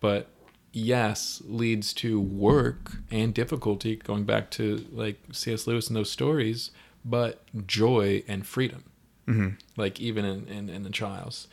[0.00, 0.28] but
[0.72, 5.66] yes leads to work and difficulty, going back to like C.S.
[5.66, 6.72] Lewis and those stories,
[7.04, 8.84] but joy and freedom,
[9.26, 9.50] mm-hmm.
[9.76, 11.46] like even in, in, in the trials.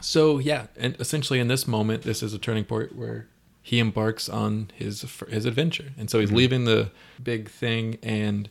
[0.00, 3.28] So yeah, and essentially in this moment, this is a turning point where
[3.62, 6.90] he embarks on his his adventure, and so he's leaving the
[7.22, 8.48] big thing, and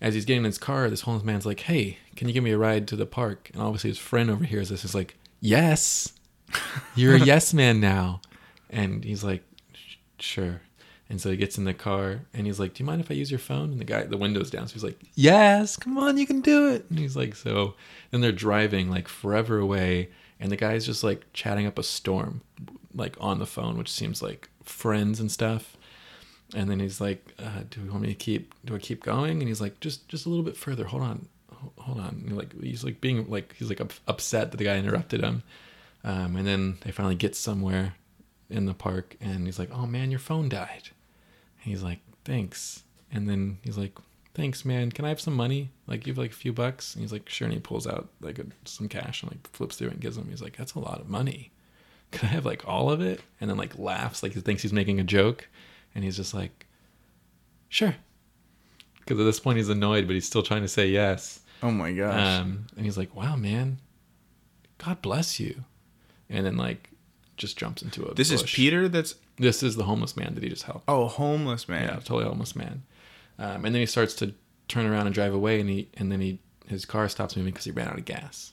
[0.00, 2.52] as he's getting in his car, this homeless man's like, "Hey, can you give me
[2.52, 4.84] a ride to the park?" And obviously his friend overhears this.
[4.84, 6.12] Is like, "Yes,
[6.94, 8.20] you're a yes man now,"
[8.70, 9.42] and he's like,
[10.18, 10.60] "Sure."
[11.10, 13.14] And so he gets in the car and he's like, "Do you mind if I
[13.14, 16.18] use your phone?" And the guy, the window's down, so he's like, "Yes, come on,
[16.18, 17.74] you can do it." And he's like, "So,"
[18.10, 22.42] then they're driving like forever away, and the guy's just like chatting up a storm,
[22.94, 25.77] like on the phone, which seems like friends and stuff.
[26.54, 28.54] And then he's like, uh, "Do we want me to keep?
[28.64, 30.84] Do I keep going?" And he's like, "Just, just a little bit further.
[30.84, 31.28] Hold on,
[31.78, 34.78] hold on." And like he's like being like he's like up, upset that the guy
[34.78, 35.42] interrupted him.
[36.04, 37.94] Um, and then they finally get somewhere
[38.48, 40.90] in the park, and he's like, "Oh man, your phone died."
[41.62, 43.98] And he's like, "Thanks." And then he's like,
[44.34, 44.90] "Thanks, man.
[44.90, 45.70] Can I have some money?
[45.86, 48.08] Like, you have like a few bucks?" And he's like, "Sure." And he pulls out
[48.20, 50.28] like a, some cash and like flips through it and gives him.
[50.30, 51.50] He's like, "That's a lot of money.
[52.10, 54.72] Can I have like all of it?" And then like laughs, like he thinks he's
[54.72, 55.48] making a joke,
[55.94, 56.66] and he's just like,
[57.68, 57.94] "Sure."
[59.00, 61.40] Because at this point he's annoyed, but he's still trying to say yes.
[61.62, 62.40] Oh my gosh.
[62.40, 63.78] Um, and he's like, "Wow, man,
[64.78, 65.64] God bless you,"
[66.28, 66.90] and then like
[67.36, 68.14] just jumps into a.
[68.14, 68.42] this is.
[68.42, 70.84] Peter that's This is the homeless man that he just helped.
[70.88, 71.84] oh homeless man.
[71.84, 72.82] Yeah, totally homeless man.
[73.38, 74.34] Um, and then he starts to
[74.66, 77.64] turn around and drive away, and he and then he his car stops moving because
[77.64, 78.52] he ran out of gas.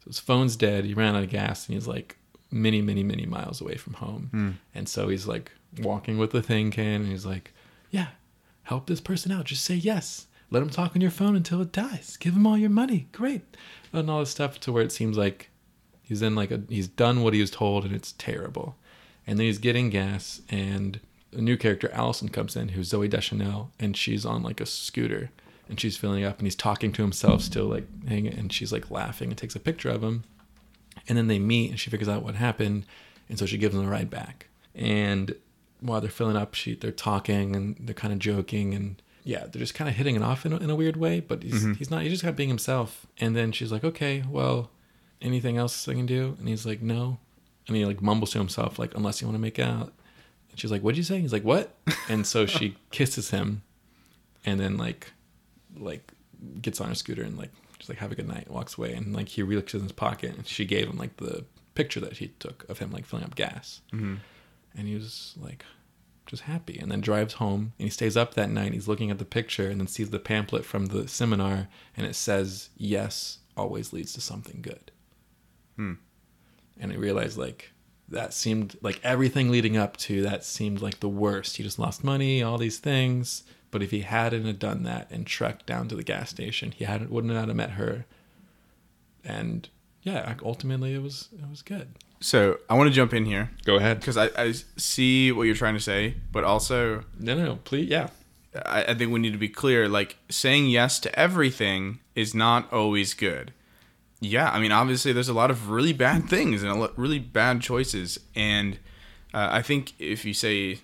[0.00, 0.84] So his phone's dead.
[0.84, 2.16] He ran out of gas, and he's like
[2.50, 4.28] many, many, many miles away from home.
[4.32, 4.50] Hmm.
[4.74, 7.52] And so he's like walking with the thing can, and he's like,
[7.90, 8.08] "Yeah,
[8.64, 9.46] help this person out.
[9.46, 10.26] Just say yes.
[10.50, 12.16] Let him talk on your phone until it dies.
[12.16, 13.08] Give him all your money.
[13.12, 13.56] Great."
[13.92, 15.50] And all this stuff to where it seems like
[16.02, 18.76] he's in like a he's done what he was told, and it's terrible.
[19.26, 21.00] And then he's getting gas, and
[21.32, 25.30] a new character, Allison, comes in, who's Zooey Deschanel, and she's on like a scooter,
[25.68, 28.90] and she's filling up, and he's talking to himself, still like hanging, and she's like
[28.90, 30.24] laughing and takes a picture of him,
[31.08, 32.86] and then they meet, and she figures out what happened,
[33.28, 34.46] and so she gives him a ride back.
[34.74, 35.34] And
[35.80, 39.60] while they're filling up, she they're talking and they're kind of joking, and yeah, they're
[39.60, 41.74] just kind of hitting it off in a, in a weird way, but he's mm-hmm.
[41.74, 42.02] he's not.
[42.02, 43.06] He's just kind of being himself.
[43.18, 44.70] And then she's like, okay, well,
[45.20, 46.36] anything else I can do?
[46.38, 47.18] And he's like, no.
[47.66, 49.92] And he like mumbles to himself, like, unless you want to make out.
[50.50, 51.20] And she's like, what'd you say?
[51.20, 51.74] He's like, what?
[52.08, 53.62] And so she kisses him
[54.44, 55.12] and then like,
[55.76, 56.12] like
[56.60, 57.50] gets on her scooter and like,
[57.90, 58.94] like, have a good night, walks away.
[58.94, 62.18] And like, he reaches in his pocket and she gave him like the picture that
[62.18, 63.80] he took of him like filling up gas.
[63.92, 64.16] Mm-hmm.
[64.76, 65.64] And he was like,
[66.26, 66.78] just happy.
[66.78, 68.72] And then drives home and he stays up that night.
[68.72, 72.14] He's looking at the picture and then sees the pamphlet from the seminar and it
[72.14, 74.90] says, Yes always leads to something good.
[75.76, 75.94] Hmm.
[76.78, 77.72] And he realized, like,
[78.08, 81.56] that seemed like everything leading up to that seemed like the worst.
[81.56, 83.44] He just lost money, all these things.
[83.70, 86.84] But if he hadn't have done that and trekked down to the gas station, he
[86.84, 88.04] hadn't wouldn't have met her.
[89.24, 89.68] And
[90.02, 91.90] yeah, ultimately it was it was good.
[92.20, 93.98] So I want to jump in here Go ahead.
[94.00, 97.88] because I, I see what you're trying to say, but also No, no, no, please,
[97.88, 98.10] yeah.
[98.66, 99.88] I, I think we need to be clear.
[99.88, 103.52] Like saying yes to everything is not always good.
[104.20, 107.18] Yeah, I mean, obviously, there's a lot of really bad things and a lot, really
[107.18, 108.78] bad choices, and
[109.32, 110.80] uh, I think if you say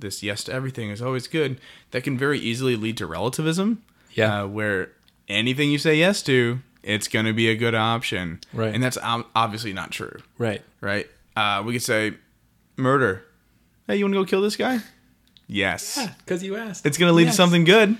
[0.00, 1.60] this yes to everything is always good,
[1.92, 3.82] that can very easily lead to relativism.
[4.12, 4.42] Yeah.
[4.42, 4.90] uh, where
[5.28, 8.74] anything you say yes to, it's going to be a good option, Right.
[8.74, 10.62] And that's obviously not true, Right.
[10.80, 11.06] right?
[11.36, 12.14] Uh, we could say
[12.76, 13.24] murder.
[13.86, 14.80] Hey, you want to go kill this guy?
[15.46, 16.86] Yes Because you asked.
[16.86, 17.34] it's going to lead Yes.
[17.34, 17.96] to something good.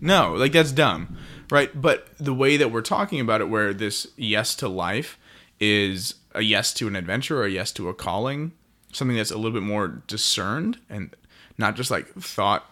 [0.00, 1.16] No, like that's dumb,
[1.50, 1.70] right?
[1.80, 5.18] But the way that we're talking about it, where this yes to life
[5.60, 8.52] is a yes to an adventure or a yes to a calling,
[8.92, 11.14] something that's a little bit more discerned and
[11.58, 12.64] not just like thought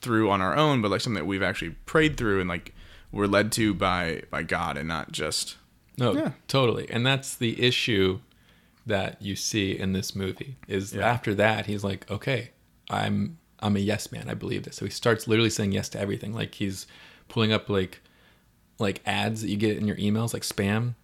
[0.00, 2.74] through on our own, but like something that we've actually prayed through and like
[3.12, 5.56] we're led to by by God and not just
[5.98, 6.32] No, Yeah.
[6.48, 6.88] totally.
[6.90, 8.20] And that's the issue
[8.86, 11.06] that you see in this movie is Yeah.
[11.06, 12.50] after that he's like, okay,
[12.90, 14.28] I'm I'm a yes man.
[14.28, 14.74] I believe this.
[14.76, 16.32] So he starts literally saying yes to everything.
[16.32, 16.86] Like he's
[17.28, 18.00] pulling up like
[18.78, 20.94] like ads that you get in your emails, like spam,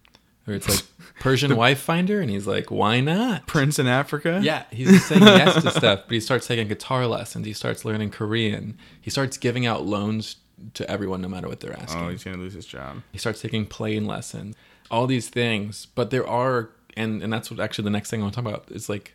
[0.49, 0.83] or it's like
[1.19, 3.47] Persian wife finder, and he's like, why not?
[3.47, 4.39] Prince in Africa.
[4.41, 7.45] Yeah, he's saying yes to stuff, but he starts taking guitar lessons.
[7.45, 8.77] He starts learning Korean.
[8.99, 10.37] He starts giving out loans
[10.73, 13.01] to everyone, no matter what they're asking Oh, he's gonna lose his job.
[13.13, 14.55] he starts taking plane lessons
[14.91, 18.23] all these things but there are and and that's what actually the next thing i
[18.23, 19.13] want to talk about is like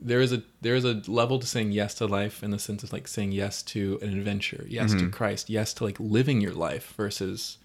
[0.00, 2.82] there is a there is a level to saying yes to life in the sense
[2.82, 5.10] of like saying yes to an adventure yes to mm-hmm.
[5.10, 7.58] christ yes to like living your life versus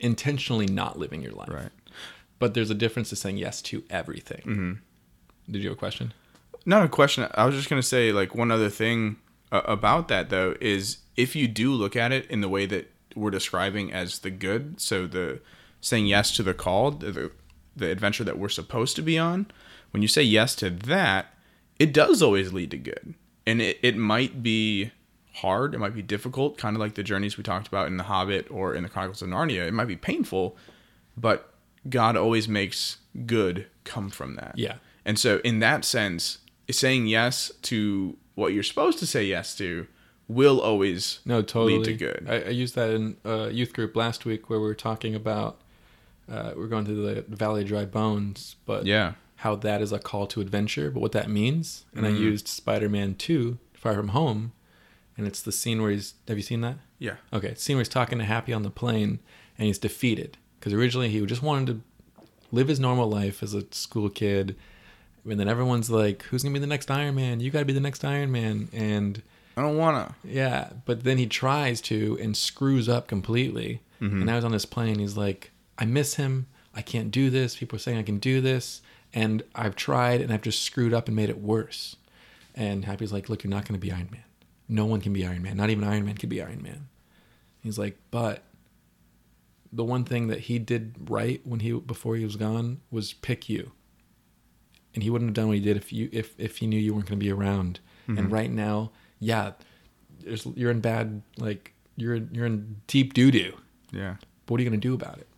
[0.00, 1.48] intentionally not living your life.
[1.50, 1.70] Right.
[2.38, 4.80] but there's a difference to saying yes to everything.
[5.50, 6.12] Did you have a question?
[6.66, 7.26] Not a question.
[7.34, 9.16] I was just gonna say like one other thing
[9.50, 12.90] uh, about that though is if you do look at it in the way that
[13.16, 15.40] we're describing as the good, so the
[15.80, 17.30] saying yes to the call, the
[17.74, 19.46] the adventure that we're supposed to be on,
[19.92, 21.26] when you say yes to that,
[21.78, 23.14] it does always lead to good,
[23.46, 24.92] and it it might be
[25.40, 28.04] hard, it might be difficult, kind of like the journeys we talked about in The
[28.04, 29.66] Hobbit or in the Chronicles of Narnia.
[29.66, 30.56] It might be painful,
[31.16, 31.52] but
[31.88, 34.54] God always makes good come from that.
[34.56, 34.76] Yeah.
[35.04, 36.38] And so, in that sense,
[36.70, 39.86] saying yes to what you're supposed to say yes to
[40.28, 42.26] will always no totally lead to good.
[42.28, 45.60] I, I used that in a youth group last week where we were talking about
[46.30, 49.14] uh, we are going through the valley of dry bones but yeah.
[49.36, 51.86] how that is a call to adventure, but what that means.
[51.94, 52.16] And Mm-hmm.
[52.16, 54.52] I used Spider Man 2, Far From Home,
[55.18, 56.14] and it's the scene where he's.
[56.28, 56.76] Have you seen that?
[56.98, 57.16] Yeah.
[57.32, 59.18] Okay, scene where he's talking to Happy on the plane
[59.58, 60.38] and he's defeated.
[60.58, 61.80] Because originally he just wanted to
[62.50, 64.56] live his normal life as a school kid.
[65.28, 67.40] And then everyone's like, who's going to be the next Iron Man?
[67.40, 68.68] You got to be the next Iron Man.
[68.72, 69.22] And
[69.56, 70.28] I don't want to.
[70.28, 73.82] yeah, but then he tries to and screws up completely.
[74.00, 74.16] Mm-hmm.
[74.16, 75.00] And now he's on this plane.
[75.00, 76.46] He's like, I miss him.
[76.74, 77.56] I can't do this.
[77.56, 78.80] People are saying I can do this.
[79.12, 81.96] And I've tried and I've just screwed up and made it worse.
[82.54, 84.24] And Happy's like, Look, you're not going to be Iron Man.
[84.68, 85.56] No one can be Iron Man.
[85.56, 86.88] Not even Iron Man could be Iron Man.
[87.62, 88.44] He's like, But
[89.72, 93.48] the one thing that he did right when he before he was gone was pick
[93.48, 93.72] you.
[94.94, 96.94] And he wouldn't have done what he did if you if if he knew you
[96.94, 97.80] weren't going to be around.
[98.06, 98.32] And mm-hmm.
[98.32, 99.52] right now, yeah,
[100.24, 103.54] there's, you're in bad like you're in, you're in deep doo doo.
[103.92, 104.16] Yeah.
[104.46, 105.28] But what are you gonna do about it?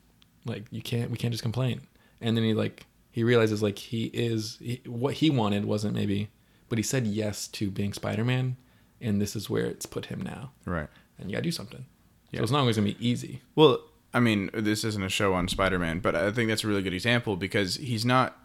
[0.44, 1.80] Like you can't we can't just complain.
[2.20, 6.28] And then he like he realizes like he is he, what he wanted wasn't maybe,
[6.68, 8.56] but he said yes to being Spider Man,
[9.00, 10.52] and this is where it's put him now.
[10.64, 10.88] Right.
[11.18, 11.84] And you gotta do something.
[12.30, 12.38] Yeah.
[12.38, 13.42] So it's not always gonna be easy.
[13.54, 13.80] Well,
[14.12, 16.82] I mean, this isn't a show on Spider Man, but I think that's a really
[16.82, 18.36] good example because he's not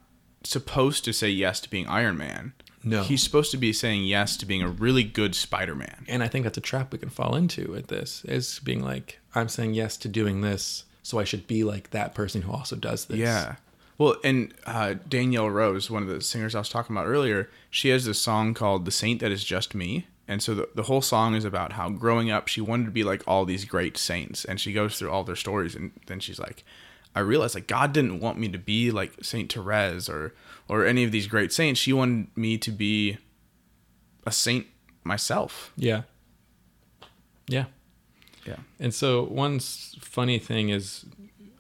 [0.43, 2.53] supposed to say yes to being Iron Man.
[2.83, 3.01] No.
[3.01, 6.05] He's supposed to be saying yes to being a really good Spider Man.
[6.07, 9.19] And I think that's a trap we can fall into at this is being like,
[9.33, 12.75] I'm saying yes to doing this, so I should be like that person who also
[12.75, 13.17] does this.
[13.17, 13.55] Yeah.
[13.97, 17.89] Well, and uh, Danielle Rose, one of the singers I was talking about earlier, she
[17.89, 20.05] has this song called The Saint That Is Just Me.
[20.27, 23.03] And so the, the whole song is about how growing up, she wanted to be
[23.03, 24.43] like all these great saints.
[24.43, 25.75] And she goes through all their stories.
[25.75, 26.63] And then she's like,
[27.15, 30.33] I realized like God didn't want me to be like Saint Therese or,
[30.67, 31.79] or any of these great saints.
[31.79, 33.17] She wanted me to be
[34.25, 34.67] a saint
[35.03, 35.71] myself.
[35.77, 36.01] Yeah.
[37.47, 37.65] Yeah.
[38.45, 38.57] Yeah.
[38.79, 41.05] And so one funny thing is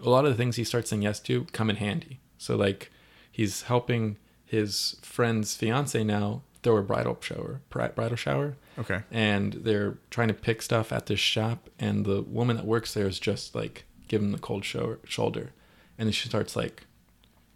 [0.03, 2.19] a lot of the things he starts saying yes to come in handy.
[2.37, 2.91] So like
[3.31, 9.01] he's helping his friend's fiance now throw a bridal shower, bridal shower, Okay.
[9.11, 13.07] and they're trying to pick stuff at this shop, and the woman that works there
[13.07, 15.51] is just like giving them the cold show- shoulder,
[15.97, 16.85] and then she starts like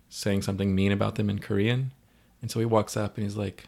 [0.10, 1.91] saying something mean about them in Korean,
[2.41, 3.65] and so he walks up and he's like,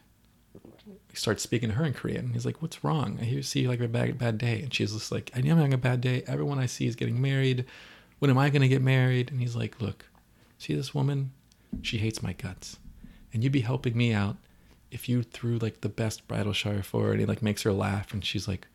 [1.09, 2.31] he starts speaking to her in Korean.
[2.33, 3.17] He's like, "What's wrong?
[3.19, 5.45] I hear you see like a bad bad day," and she's just like, "I am
[5.57, 6.23] having a bad day.
[6.27, 7.65] Everyone I see is getting married.
[8.19, 10.05] When am I gonna get married?" And he's like, "Look,
[10.57, 11.31] see this woman?
[11.81, 12.77] She hates my guts,
[13.33, 14.37] and you'd be helping me out."
[14.91, 17.71] If you threw like the best bridal shower for her and he like makes her
[17.71, 18.67] laugh and she's like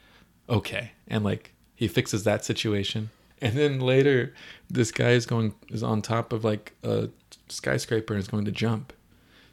[0.49, 0.93] okay.
[1.07, 3.11] And like he fixes that situation.
[3.41, 4.35] And then later
[4.69, 7.11] this guy is going is on top of like a
[7.49, 8.93] skyscraper and is going to jump.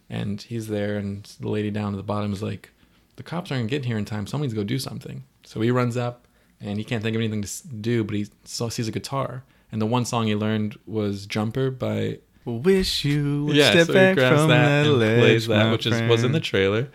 [0.10, 2.71] And he's there and the lady down at the bottom is like
[3.15, 4.26] the cops aren't getting here in time.
[4.26, 5.23] Someone needs to go do something.
[5.43, 6.28] So he runs up
[6.62, 9.43] and he can't think of anything to do but he sees a guitar.
[9.71, 13.93] And the one song he learned was jumper by Wish you would yeah, step so
[13.93, 16.39] he back grabs from that that and ledge, plays that, which is was in the
[16.39, 16.89] trailer,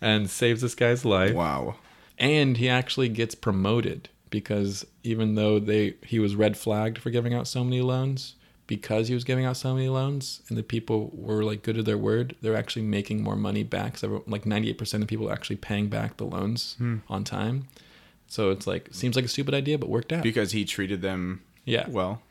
[0.00, 1.34] and saves this guy's life.
[1.34, 1.76] Wow.
[2.18, 7.34] And he actually gets promoted because even though they he was red flagged for giving
[7.34, 8.34] out so many loans,
[8.66, 11.82] because he was giving out so many loans, and the people were like good to
[11.82, 13.98] their word, they're actually making more money back.
[13.98, 16.98] So like ninety eight percent of people are actually paying back the loans Hmm.
[17.08, 17.66] on time.
[18.28, 20.22] So it's like seems like a stupid idea, but worked out.
[20.22, 21.88] Because he treated them yeah.
[21.88, 22.22] well.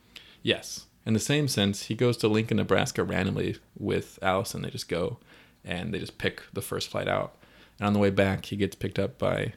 [0.43, 0.86] Yes.
[1.08, 4.62] In the same sense, he goes to Lincoln, Nebraska randomly with Allison.
[4.62, 5.20] They just go
[5.63, 7.38] and they just pick the first flight out.
[7.80, 9.54] And on the way back, he gets picked up by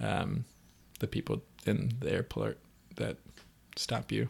[0.00, 0.44] um,
[0.98, 2.58] the people in the airport
[2.96, 3.16] that
[3.76, 4.28] stop you.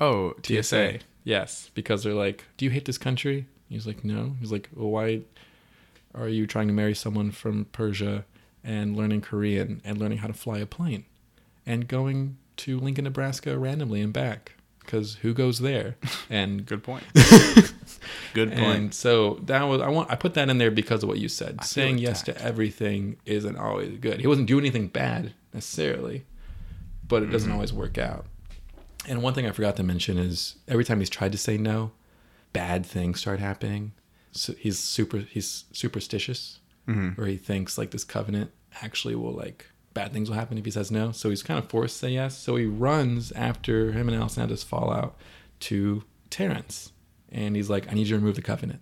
[0.00, 0.98] Oh, TSA.
[1.22, 1.70] Yes.
[1.74, 3.46] Because they're like, Do you hate this country?
[3.68, 4.34] He's like, No.
[4.40, 5.20] He's like, Well, why
[6.12, 8.24] are you trying to marry someone from Persia
[8.64, 11.04] and learning Korean and learning how to fly a plane
[11.64, 14.54] and going to Lincoln, Nebraska randomly and back?
[14.80, 15.96] Because who goes there?
[16.30, 17.04] And Good point.
[18.34, 18.60] Good point.
[18.78, 21.28] and so that was I want I put that in there because of what you
[21.28, 21.62] said.
[21.64, 24.20] Saying yes to everything isn't always good.
[24.20, 26.24] He wasn't doing anything bad necessarily,
[27.06, 27.54] but it doesn't Mm-hmm.
[27.56, 28.26] always work out.
[29.08, 31.92] And one thing I forgot to mention is every time he's tried to say no,
[32.52, 33.92] bad things start happening.
[34.32, 37.16] So he's super he's superstitious, Mhm.
[37.16, 38.50] where he thinks like this covenant
[38.82, 41.12] actually will like bad things will happen if he says no.
[41.12, 42.36] So he's kind of forced to say yes.
[42.38, 45.16] So he runs after him and Allison fallout
[45.60, 46.92] to Terrence,
[47.30, 48.80] and he's like, "I need you to remove the covenant."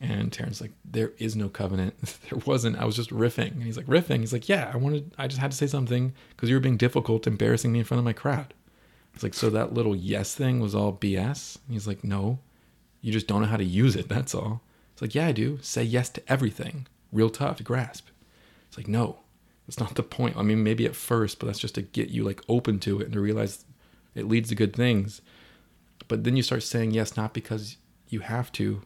[0.00, 1.94] And Terrence's like, "There is no covenant.
[2.30, 2.76] there wasn't.
[2.78, 5.14] I was just riffing." And he's like, "Riffing." He's like, "Yeah, I wanted.
[5.18, 7.98] I just had to say something because you were being difficult, embarrassing me in front
[7.98, 8.54] of my crowd."
[9.14, 11.56] It's like, so that little yes thing was all BS.
[11.66, 12.40] And he's like, no,
[13.00, 14.08] you just don't know how to use it.
[14.08, 14.62] That's all.
[14.92, 15.58] It's like, yeah, I do.
[15.62, 16.86] Say yes to everything.
[17.12, 18.08] Real tough to grasp.
[18.68, 19.20] It's like, no,
[19.66, 20.36] that's not the point.
[20.36, 23.04] I mean, maybe at first, but that's just to get you like open to it
[23.04, 23.64] and to realize
[24.14, 25.20] it leads to good things.
[26.08, 27.76] But then you start saying yes, not because
[28.08, 28.82] you have to,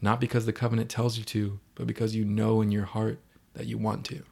[0.00, 3.20] not because the covenant tells you to, but because you know in your heart
[3.54, 4.22] that you want to.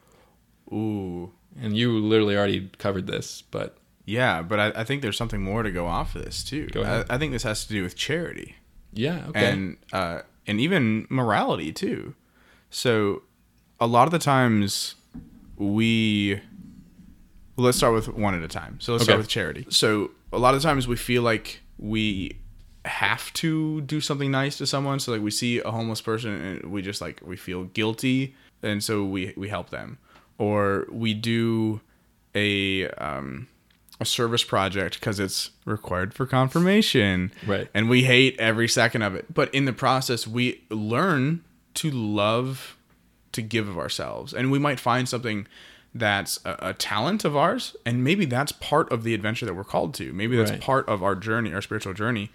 [0.71, 1.33] Ooh.
[1.59, 5.63] And you literally already covered this, but Yeah, but I, I think there's something more
[5.63, 6.67] to go off of this too.
[6.67, 7.07] Go ahead.
[7.09, 8.55] I, I think this has to do with charity
[8.93, 9.51] yeah, okay.
[9.51, 12.13] and uh, and even morality too.
[12.69, 13.23] So
[13.79, 14.95] a lot of the times
[15.61, 16.41] we
[17.57, 18.79] let's start with one at a time.
[18.79, 19.67] So let's start with charity.
[19.69, 22.37] So a lot of times we feel like we
[22.85, 24.99] have to do something nice to someone.
[24.99, 28.83] So like we see a homeless person and we just like we feel guilty, and
[28.83, 29.99] so we we help them,
[30.39, 31.81] or we do
[32.33, 33.47] a um,
[33.99, 37.67] a service project because it's required for confirmation, Right.
[37.75, 41.43] And we hate every second of it, but in the process, we learn
[41.75, 42.77] to love
[43.33, 45.47] to give of ourselves, and we might find something
[45.93, 49.63] that's a, a talent of ours, and maybe that's part of the adventure that we're
[49.63, 50.13] called to.
[50.13, 50.61] Maybe that's Right.
[50.61, 52.29] part of our journey, our spiritual journey,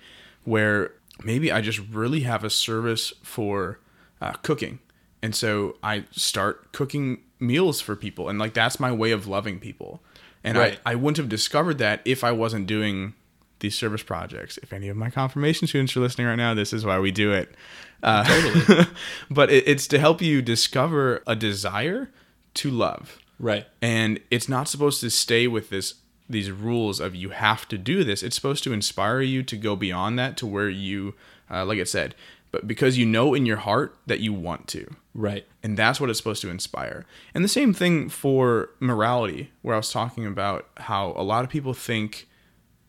[0.44, 0.92] where
[1.24, 3.78] maybe I just really have a service for
[4.20, 4.78] uh, cooking,
[5.22, 9.59] and so I start cooking meals for people, and like that's my way of loving
[9.59, 10.03] people.
[10.44, 10.78] And Right.
[10.86, 13.14] I, I wouldn't have discovered that if I wasn't doing
[13.61, 14.59] these service projects.
[14.62, 17.32] If any of my confirmation students are listening right now, this is why we do
[17.32, 17.54] it.
[18.02, 18.86] Uh, Totally.
[19.30, 22.11] but it, it's to help you discover a desire
[22.54, 23.66] to love right.
[23.82, 25.94] and it's not supposed to stay with this
[26.28, 29.76] these rules of you have to do this it's supposed to inspire you to go
[29.76, 31.14] beyond that to where you
[31.50, 32.14] uh, like it said
[32.50, 35.46] but because you know in your heart that you want to Right.
[35.62, 37.04] and that's what it's supposed to inspire
[37.34, 41.50] and the same thing for morality where i was talking about how a lot of
[41.50, 42.26] people think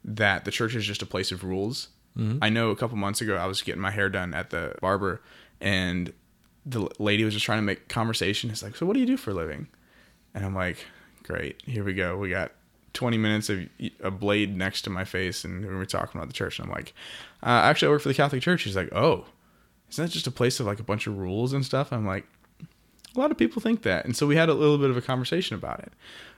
[0.08, 1.90] that the church is just a place of rules.
[2.42, 5.22] I know a couple months ago i was getting my hair done at the barber
[5.62, 6.12] and
[6.66, 8.50] the lady was just trying to make conversation.
[8.50, 9.68] It's like so what do you do for a living?
[10.34, 10.84] And i'm like
[11.22, 12.18] great here we go.
[12.18, 12.54] We got
[12.94, 13.70] 20 minutes of
[14.02, 16.58] a blade next to my face and we were talking about the church.
[16.58, 16.94] And i'm like
[17.44, 18.62] uh, actually i work for the catholic church.
[18.62, 19.26] She's like oh
[19.92, 21.94] isn't that just a place of like a bunch of rules and stuff?
[21.94, 22.26] I'm like
[23.18, 25.02] A lot of people think that, and so we had a little bit of a
[25.02, 25.92] conversation about it.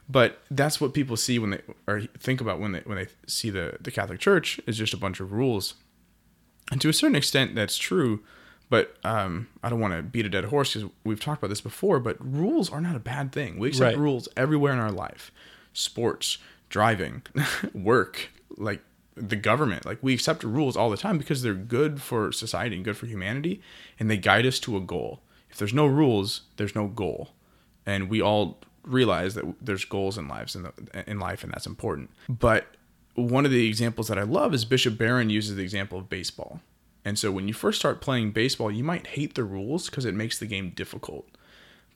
[0.07, 3.49] But that's what people see when they or think about when they when they see
[3.49, 5.75] the the Catholic Church is just a bunch of rules,
[6.71, 8.21] and to a certain extent that's true.
[8.69, 11.61] But um, I don't want to beat a dead horse because we've talked about this
[11.61, 11.99] before.
[11.99, 13.57] But rules are not a bad thing.
[13.59, 13.97] We accept Right.
[13.97, 15.31] rules everywhere in our life,
[15.73, 16.37] sports,
[16.69, 17.23] driving,
[17.73, 18.81] work, like
[19.15, 19.85] the government.
[19.85, 23.05] Like we accept rules all the time because they're good for society and good for
[23.07, 23.61] humanity,
[23.99, 25.21] and they guide us to a goal.
[25.59, 27.29] There's no rules, there's no goal,
[27.85, 30.73] and we all realize that there's goals in lives in, the,
[31.07, 32.09] in life, and that's important.
[32.27, 32.67] But
[33.15, 36.61] one of the examples that I love is Bishop Barron uses the example of baseball.
[37.05, 40.13] And so when you first start playing baseball, you might hate the rules because it
[40.13, 41.27] makes the game difficult.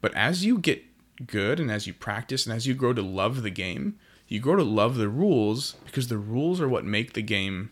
[0.01, 0.83] But as you get
[1.25, 4.55] good and as you practice and as you grow to love the game, you grow
[4.55, 7.71] to love the rules because the rules are what make the game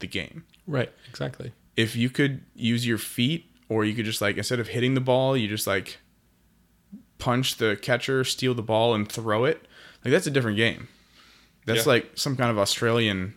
[0.00, 0.44] the game.
[0.66, 0.92] Right.
[1.08, 1.52] Exactly.
[1.76, 5.00] If you could use your feet or you could just like instead of hitting the
[5.00, 5.98] ball, you just like
[7.18, 9.66] punch the catcher, steal the ball and throw it.
[10.04, 10.88] Like that's a different game.
[11.66, 11.92] That's Yeah.
[11.92, 13.34] like some kind of Australian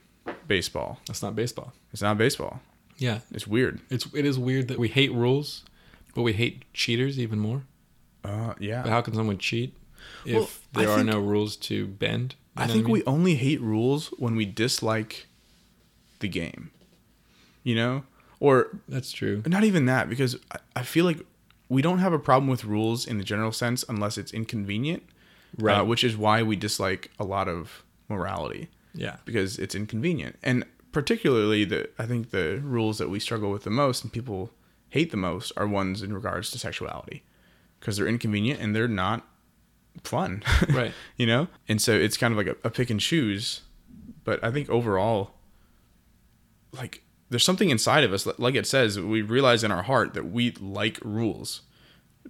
[0.48, 1.00] baseball.
[1.08, 1.74] That's not baseball.
[1.92, 2.62] It's not baseball.
[2.98, 3.20] Yeah.
[3.32, 3.80] It's weird.
[3.90, 5.64] It's it is weird that we hate rules,
[6.16, 7.64] but we hate cheaters even more.
[8.24, 8.84] Uh yeah.
[8.84, 9.76] But how can someone cheat
[10.26, 12.36] if Well, I there are think- no rules to bend?
[12.58, 15.28] You I think what we only hate rules when we dislike
[16.20, 16.70] the game.
[17.64, 18.04] You know?
[18.42, 19.42] Or That's true.
[19.46, 21.20] not even that, because I, I feel like
[21.70, 25.04] we don't have a problem with rules in the general sense unless it's inconvenient.
[25.58, 25.78] Right.
[25.80, 29.18] Uh, which is why we dislike a lot of morality Yeah.
[29.26, 30.38] because it's inconvenient.
[30.44, 34.52] And particularly the I think the rules that we struggle with the most and people
[34.90, 37.24] hate the most are ones in regards to sexuality.
[37.80, 39.28] Because they're inconvenient and they're not
[40.04, 40.42] fun.
[40.70, 40.94] Right.
[41.18, 41.48] you know?
[41.70, 43.62] And so it's kind of like a, a pick and choose.
[44.24, 45.32] But I think overall,
[46.72, 50.30] like, there's something inside of us, like it says, we realize in our heart that
[50.30, 51.62] we like rules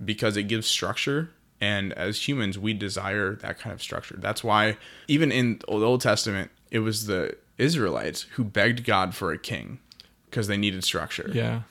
[0.05, 1.31] because it gives structure.
[1.59, 4.15] And as humans, we desire that kind of structure.
[4.17, 4.77] That's why,
[5.07, 9.79] even in the Old Testament, it was the Israelites who begged God for a king
[10.29, 11.31] because they needed structure.
[11.33, 11.61] Yeah.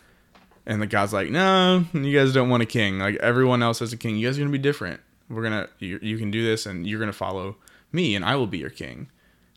[0.66, 2.98] And the God's like, no, you guys don't want a king.
[2.98, 4.16] Like everyone else has a king.
[4.16, 5.00] You guys are gonna be different.
[5.28, 7.56] We're gonna, you, you can do this, and you're gonna follow
[7.92, 9.08] me, and I will be your king.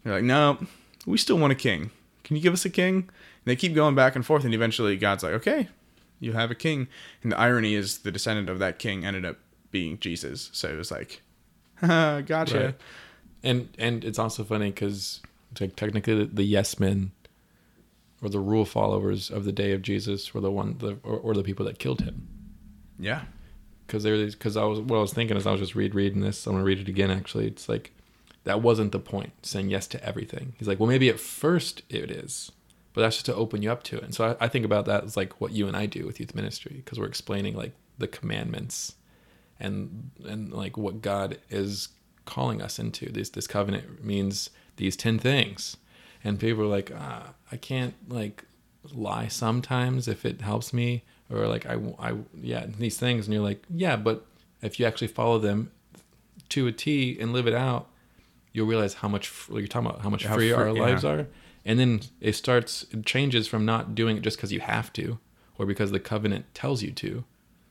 [0.04, 0.60] They're like, no,
[1.08, 1.90] we still want a king.
[2.24, 3.10] Can you give us a king?
[3.46, 5.68] They keep going back and forth, and eventually God's like, okay,
[6.20, 6.88] you have a king.
[7.22, 9.38] And the irony is, the descendant of that king ended up
[9.72, 10.50] being Jesus.
[10.54, 11.22] So it was like,
[11.82, 12.66] gotcha.
[12.66, 12.76] Right.
[13.44, 15.22] And and it's also funny because
[15.60, 17.12] like technically the, the yes men
[18.22, 21.34] or the rule followers of the day of Jesus were the one the or, or
[21.34, 22.26] the people that killed him
[22.98, 23.24] Yeah.
[23.86, 26.22] because they're because I was what I was thinking is I was just read reading
[26.22, 27.92] this I'm gonna read it again actually it's like
[28.46, 32.10] that wasn't the point saying yes to everything he's like well maybe at first it
[32.10, 32.50] is
[32.94, 34.04] but that's just to open you up to it.
[34.04, 36.20] And so I, I think about that as like what you and I do with
[36.20, 38.96] youth ministry because we're explaining like the commandments
[39.60, 41.90] and and like what God is
[42.26, 43.12] calling us into.
[43.12, 45.78] This this covenant means these 10 things.
[46.24, 48.46] And people are like ah, I can't like
[48.92, 53.26] lie sometimes if it helps me or like I, I yeah these things.
[53.26, 54.26] And you're like yeah but
[54.62, 55.72] if you actually follow them
[56.50, 57.90] to a T and live it out
[58.52, 61.28] you'll realize how much you're talking about how much How free free- our lives are
[61.66, 65.20] and then it starts it changes from not doing it just because you have to
[65.58, 67.24] or because the covenant tells you to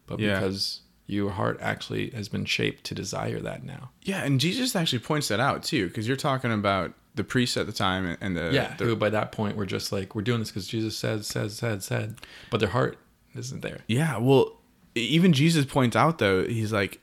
[0.07, 0.35] but Yeah.
[0.35, 5.01] because your heart actually has been shaped to desire that now Yeah, and Jesus actually
[5.01, 8.51] points that out too, because you're talking about the priests at the time and- the
[8.53, 11.25] yeah the, who by that point we're just like we're doing this because jesus said
[11.27, 12.15] said said said
[12.51, 12.97] but their heart
[13.35, 14.59] isn't there Yeah, well,
[14.95, 17.01] even Jesus points out though, he's like,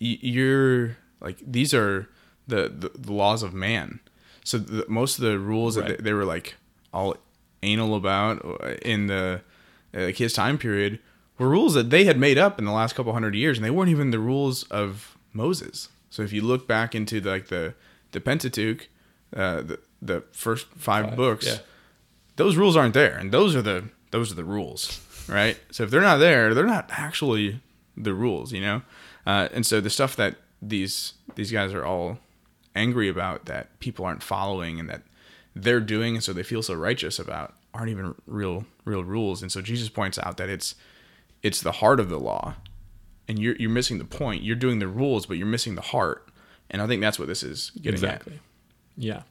[0.00, 2.08] y- you're like these are
[2.48, 4.00] the the, the laws of man.
[4.44, 6.54] So the, most of the rules that they, they were like
[6.92, 7.16] all
[7.62, 9.42] anal about uh, in the
[9.92, 10.98] like his time period
[11.38, 13.70] were rules that they had made up in the last couple hundred years, and they
[13.70, 15.88] weren't even the rules of Moses.
[16.10, 17.74] So if you look back into like the
[18.12, 18.88] the Pentateuch,
[19.34, 21.58] uh, the the first five, Five, books, yeah.
[22.36, 25.58] those rules aren't there, and those are the those are the rules, right?
[25.70, 27.60] So if they're not there, they're not actually
[27.96, 28.82] the rules, you know.
[29.26, 32.18] Uh, and so the stuff that these these guys are all
[32.74, 35.02] angry about that people aren't following and that
[35.54, 39.42] they're doing, and so they feel so righteous about, aren't even real real rules.
[39.42, 40.74] And so Jesus points out that it's
[41.42, 42.54] it's the heart of the law,
[43.26, 44.42] and you're you're missing the point.
[44.42, 46.28] You're doing the rules, but you're missing the heart.
[46.70, 48.40] And I think that's what this is getting exactly
[48.96, 49.22] yeah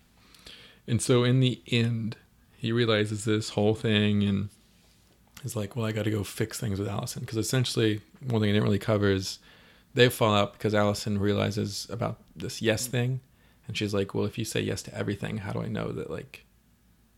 [0.88, 2.18] and so in the end
[2.58, 4.50] he realizes this whole thing and
[5.44, 8.50] is like well i got to go fix things with allison because essentially one thing
[8.50, 9.40] i didn't really cover is
[9.94, 13.22] they fall out because allison realizes about this yes thing
[13.70, 16.10] and she's like well if you say yes to everything how do i know that
[16.12, 16.46] like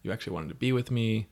[0.03, 1.27] you actually wanted to be with me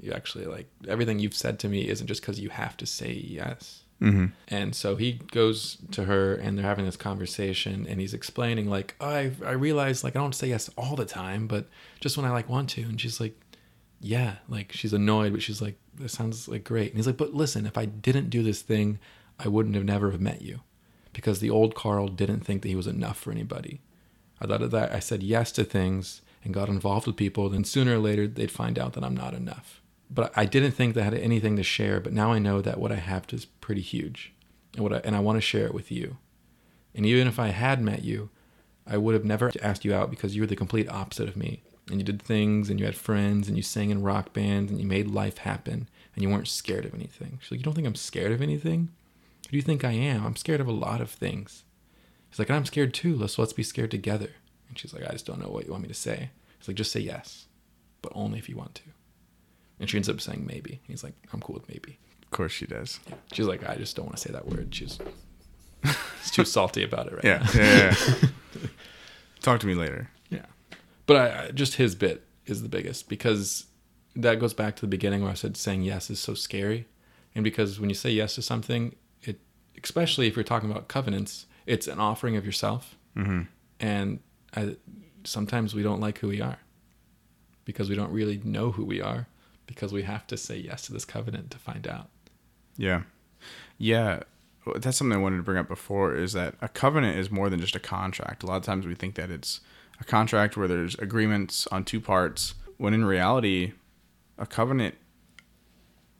[0.00, 3.12] you actually like everything you've said to me isn't just because you have to say
[3.12, 4.26] yes Mm-hmm.
[4.46, 8.94] And so he goes to her and they're having this conversation and he's explaining like,
[9.00, 11.66] oh, I, I realize like I don't say yes all the time, but
[12.00, 12.82] just when I like want to.
[12.82, 13.38] And she's like,
[14.00, 16.90] yeah, like she's annoyed, but she's like, this sounds like great.
[16.90, 19.00] And he's like, but listen, if I didn't do this thing,
[19.38, 20.60] I wouldn't have never have met you
[21.12, 23.80] because the old Carl didn't think that he was enough for anybody.
[24.40, 24.92] I thought of that.
[24.92, 27.48] I said yes to things and got involved with people.
[27.48, 29.80] Then sooner or later, they'd find out that I'm not enough
[30.10, 32.00] but I didn't think that I had anything to share.
[32.00, 34.32] But now I know that what I have is pretty huge,
[34.74, 36.16] and what I, and I want to share it with you.
[36.94, 38.30] And even if I had met you,
[38.86, 41.62] I would have never asked you out because you were the complete opposite of me.
[41.90, 44.80] And you did things, and you had friends, and you sang in rock bands, and
[44.80, 47.38] you made life happen, and you weren't scared of anything.
[47.40, 48.90] She's like, you don't think I'm scared of anything?
[49.46, 50.26] Who do you think I am?
[50.26, 51.64] I'm scared of a lot of things.
[52.38, 53.16] He's like, I'm scared too.
[53.16, 54.30] Let's let's be scared together.
[54.68, 56.30] And she's like, I just don't know what you want me to say.
[56.58, 57.46] He's like, just say yes,
[58.00, 58.82] but only if you want to.
[59.80, 60.80] And she ends up saying maybe.
[60.86, 61.98] He's like, I'm cool with maybe.
[62.22, 63.00] Of course she does.
[63.08, 63.14] Yeah.
[63.32, 64.72] She's like, I just don't want to say that word.
[64.72, 64.98] She's,
[66.22, 67.38] she's too salty about it right Yeah.
[67.38, 67.50] now.
[67.54, 67.94] Yeah.
[68.12, 68.68] yeah.
[69.40, 70.10] Talk to me later.
[70.30, 70.46] Yeah.
[71.06, 73.66] But I, I just his bit is the biggest because
[74.14, 76.86] that goes back to the beginning where I said saying yes is so scary.
[77.34, 79.40] And because when you say yes to something, it
[79.82, 82.96] especially if you're talking about covenants, it's an offering of yourself.
[83.14, 83.42] Mm-hmm.
[83.78, 84.20] And
[84.56, 84.76] I,
[85.24, 86.58] sometimes we don't like who we are
[87.64, 89.28] because we don't really know who we are
[89.66, 92.08] because we have to say yes to this covenant to find out.
[92.76, 93.02] Yeah.
[93.76, 94.22] Yeah.
[94.76, 97.60] That's something I wanted to bring up before is that a covenant is more than
[97.60, 98.42] just a contract.
[98.42, 99.60] A lot of times we think that it's
[100.00, 103.72] a contract where there's agreements on two parts, when in reality,
[104.38, 104.94] a covenant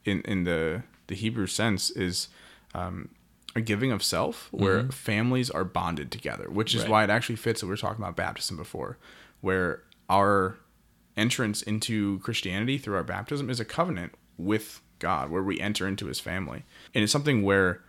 [0.05, 2.29] in, in the, the Hebrew sense is
[2.75, 3.11] um,
[3.59, 4.93] a giving of self where Mhm.
[4.93, 6.91] families are bonded together, which is Right.
[6.91, 8.99] why it actually fits that we were talking about baptism before,
[9.41, 10.59] where our
[11.17, 16.07] entrance into Christianity through our baptism is a covenant with God, where we enter into
[16.07, 16.65] his family.
[16.95, 17.83] And it's something where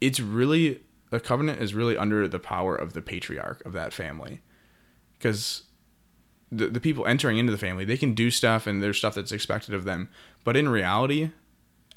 [0.00, 4.40] it's really, a covenant is really under the power of the patriarch of that family.
[5.14, 5.64] Because
[6.50, 9.32] the, the people entering into the family, they can do stuff and there's stuff that's
[9.32, 10.08] expected of them.
[10.44, 11.30] But in reality,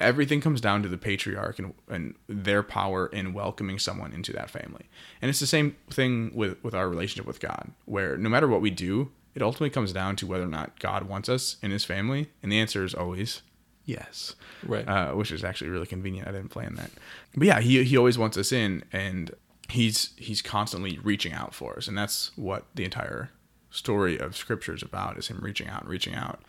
[0.00, 4.50] everything comes down to the patriarch and, and their power in welcoming someone into that
[4.50, 4.88] family.
[5.20, 8.60] And it's the same thing with, with our relationship with God, where no matter what
[8.60, 11.84] we do, it ultimately comes down to whether or not God wants us in his
[11.84, 12.30] family.
[12.42, 13.42] And the answer is always
[13.84, 14.34] yes,
[14.64, 14.86] Right.
[14.86, 16.28] uh, which is actually really convenient.
[16.28, 16.90] I didn't plan that.
[17.36, 19.32] But yeah, he, he always wants us in and
[19.68, 21.88] he's, he's constantly reaching out for us.
[21.88, 23.30] And that's what the entire
[23.70, 26.40] story of scripture is about is him reaching out and reaching out.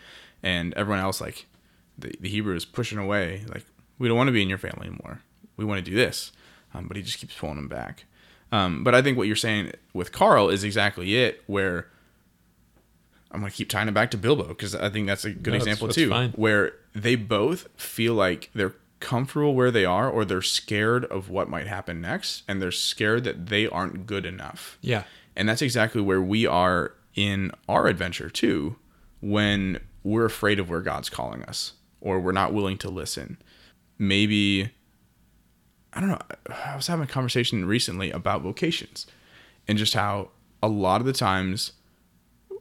[0.44, 1.46] And everyone else, like,
[2.02, 3.44] the, the Hebrew is pushing away.
[3.48, 3.66] Like,
[3.98, 5.22] we don't want to be in your family anymore.
[5.58, 6.32] We want to do this.
[6.74, 8.06] Um, but he just keeps pulling them back.
[8.52, 11.88] Um, but I think what you're saying with Carl is exactly it, where
[13.32, 15.52] I'm going to keep tying it back to Bilbo because I think that's a good
[15.54, 16.32] No, that's- example that's too, fine.
[16.32, 21.48] where they both feel like they're comfortable where they are or they're scared of what
[21.50, 24.78] might happen next and they're scared that they aren't good enough.
[24.82, 25.04] yeah.
[25.36, 28.76] And that's exactly where we are in our adventure too,
[29.22, 33.38] when we're afraid of where God's calling us or we're not willing to listen.
[33.98, 34.72] Maybe,
[35.94, 36.20] I don't know,
[36.50, 39.06] I was having a conversation recently about vocations
[39.68, 40.30] and just how
[40.64, 41.74] a lot of the times,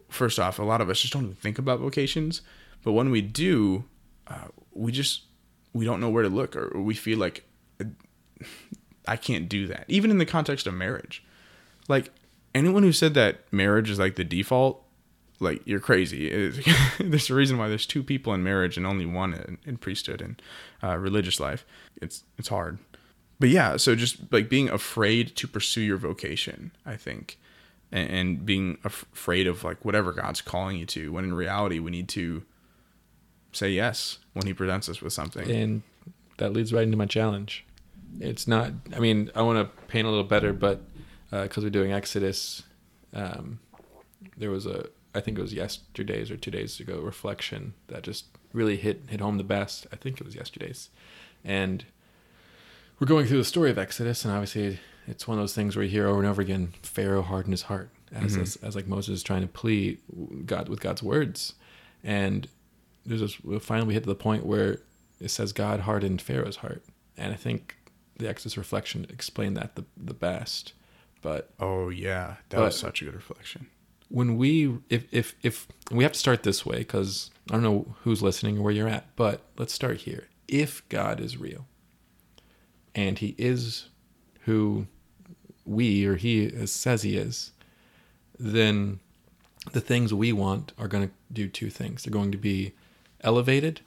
[0.09, 2.43] first off, a lot of us just don't even think about vocations.
[2.83, 3.85] But when we do,
[4.27, 5.23] uh, we just,
[5.73, 7.45] we don't know where to look or we feel like
[9.07, 9.85] I can't do that.
[9.89, 11.25] Even in the context of marriage.
[11.89, 12.11] Like
[12.55, 14.85] anyone who said that marriage is like the default,
[15.41, 16.29] like you're crazy.
[16.99, 20.21] There's a reason why there's two people in marriage and only one in, in priesthood
[20.21, 20.43] and
[20.83, 21.65] uh, religious life.
[22.01, 22.79] It's it's hard.
[23.41, 27.39] But yeah, so just like being afraid to pursue your vocation, I think,
[27.93, 31.79] and, and being af- afraid of like whatever God's calling you to, when in reality
[31.79, 32.43] we need to
[33.53, 35.49] say yes when He presents us with something.
[35.49, 35.83] And
[36.39, 37.65] that leads right into my challenge.
[38.21, 40.81] It's not, I mean, I want to paint a little better, but
[41.31, 42.63] because we're doing Exodus,
[43.13, 43.61] um,
[44.37, 48.27] there was a, I think it was yesterday's or two days ago, reflection that just
[48.53, 49.87] really hit, hit home the best.
[49.93, 50.89] I think it was yesterday's.
[51.45, 51.85] And
[52.99, 55.85] we're going through the story of Exodus, and obviously it's one of those things where
[55.85, 58.43] you hear over and over again, Pharaoh hardened his heart as, Mhm.
[58.43, 59.99] as, as like Moses is trying to plead
[60.47, 61.55] God with God's words.
[62.05, 62.49] And
[63.07, 64.81] there's this, well, finally we hit to the point where
[65.21, 66.85] it says God hardened Pharaoh's heart.
[67.17, 67.77] And I think
[68.19, 70.73] the Exodus reflection explained that the, the best.
[71.23, 73.67] But Oh yeah, that But- was such a good reflection.
[74.09, 77.95] When we, if, if, if we have to start this way, because I don't know
[78.03, 80.29] who's listening or where you're at, but let's start here.
[80.47, 81.67] If God is real
[82.95, 83.89] and he is
[84.43, 84.87] who
[85.65, 87.53] we or he says he is,
[88.39, 89.01] then
[89.73, 92.05] the things we want are going to do two things.
[92.05, 92.73] They're going to be
[93.21, 93.81] elevated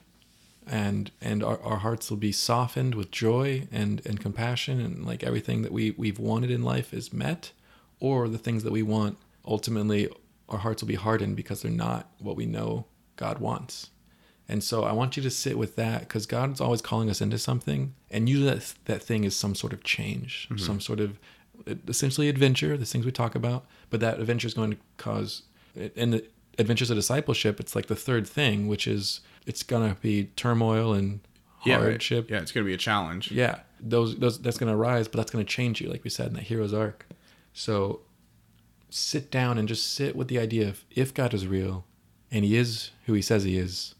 [0.66, 5.24] and and our, our hearts will be softened with joy and and compassion and like
[5.24, 7.52] everything that we we've wanted in life is met
[7.98, 10.08] or the things that we want ultimately
[10.48, 12.86] our hearts will be hardened because they're not what we know
[13.16, 13.90] God wants.
[14.48, 17.38] And so I want you to sit with that because God's always calling us into
[17.38, 20.58] something, and usually that that thing is some sort of change, mm-hmm.
[20.58, 21.18] some sort of
[21.88, 23.64] essentially adventure, the things we talk about.
[23.88, 25.42] But that adventure is going to cause,
[25.74, 26.24] in the
[26.58, 31.20] adventures of discipleship, it's like the third thing, which is it's gonna be turmoil and
[31.64, 31.82] Yeah, right.
[31.82, 32.30] hardship.
[32.30, 33.30] Yeah, it's gonna be a challenge.
[33.30, 36.34] Yeah, those those that's gonna arise, but that's gonna change you, like we said in
[36.34, 37.06] that hero's arc.
[37.52, 38.00] So
[38.94, 41.84] sit down and just sit with the idea of if God is real
[42.30, 43.94] and he is who he says he is,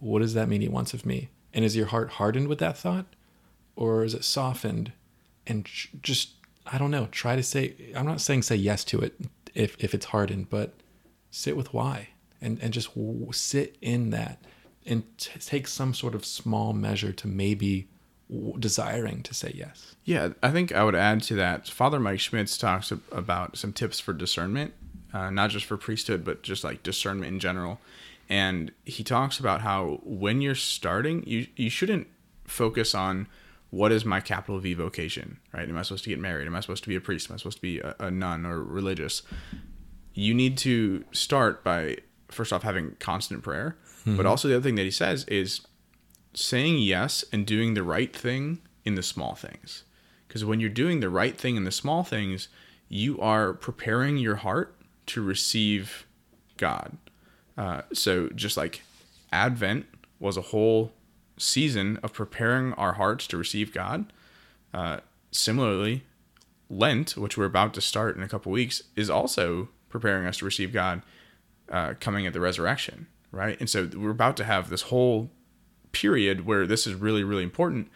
[0.00, 1.30] what does that mean he wants of me?
[1.52, 3.06] And is your heart hardened with that thought?
[3.76, 4.92] Or is it softened?
[5.46, 5.68] And
[6.02, 6.32] just
[6.66, 9.18] I don't know, try to say I'm not saying say yes to it
[9.54, 10.74] if if it's hardened, but
[11.30, 12.08] sit with why
[12.40, 12.90] and and just
[13.32, 14.44] sit in that
[14.86, 17.88] and t- take some sort of small measure to maybe
[18.58, 19.96] desiring to say yes.
[20.04, 21.68] Yeah, I think I would add to that.
[21.68, 24.74] Father Mike Schmitz talks about some tips for discernment,
[25.12, 27.80] uh, not just for priesthood, but just like discernment in general.
[28.28, 32.06] And he talks about how when you're starting, you you shouldn't
[32.44, 33.26] focus on
[33.70, 35.68] what is my capital V vocation, right?
[35.68, 36.46] Am I supposed to get married?
[36.46, 37.30] Am I supposed to be a priest?
[37.30, 39.22] Am I supposed to be a, a nun or religious?
[40.14, 41.98] You need to start by
[42.28, 43.76] first off having constant prayer,
[44.06, 45.60] but also the other thing that he says is
[46.34, 49.84] saying yes and doing the right thing in the small things.
[50.26, 52.48] Because when you're doing the right thing in the small things,
[52.88, 54.74] you are preparing your heart
[55.06, 56.06] to receive
[56.56, 56.96] God.
[57.56, 58.82] Uh, so just like
[59.32, 59.86] Advent
[60.20, 60.92] was a whole
[61.38, 64.12] season of preparing our hearts to receive God.
[64.72, 64.98] Uh,
[65.30, 66.04] similarly,
[66.68, 70.44] Lent, which we're about to start in a couple weeks, is also preparing us to
[70.44, 71.02] receive God
[71.70, 73.58] uh, coming at the resurrection, right?
[73.58, 75.30] And so we're about to have this whole
[75.92, 77.88] period where this is really, really important.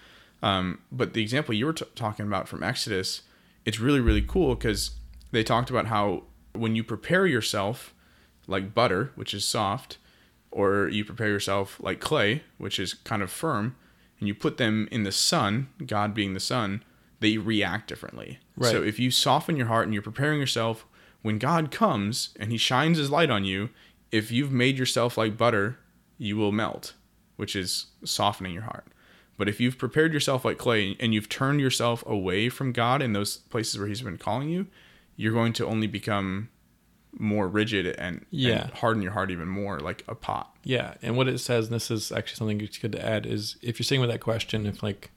[0.42, 3.22] Um, but the example you were t- talking about from Exodus,
[3.64, 4.92] it's really, really cool because
[5.30, 7.94] they talked about how when you prepare yourself
[8.46, 9.98] like butter, which is soft,
[10.50, 13.76] or you prepare yourself like clay, which is kind of firm,
[14.18, 16.82] and you put them in the sun, God being the sun,
[17.20, 18.38] they react differently.
[18.56, 18.70] Right.
[18.70, 20.84] So if you soften your heart and you're preparing yourself,
[21.22, 23.70] when God comes and he shines his light on you,
[24.10, 25.78] if you've made yourself like butter,
[26.18, 26.94] you will melt,
[27.36, 28.86] which is softening your heart.
[29.38, 33.12] But if you've prepared yourself like clay and you've turned yourself away from God in
[33.12, 34.66] those places where he's been calling you,
[35.16, 36.48] you're going to only become
[37.18, 38.62] more rigid and, Yeah.
[38.64, 40.54] and harden your heart even more like a pot.
[40.64, 43.56] Yeah, and what it says, and this is actually something it's good to add, is
[43.62, 45.10] if you're sitting with that question, if like,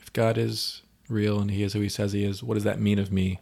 [0.00, 2.80] if God is real and He is who He says He is, what does that
[2.80, 3.40] mean of me?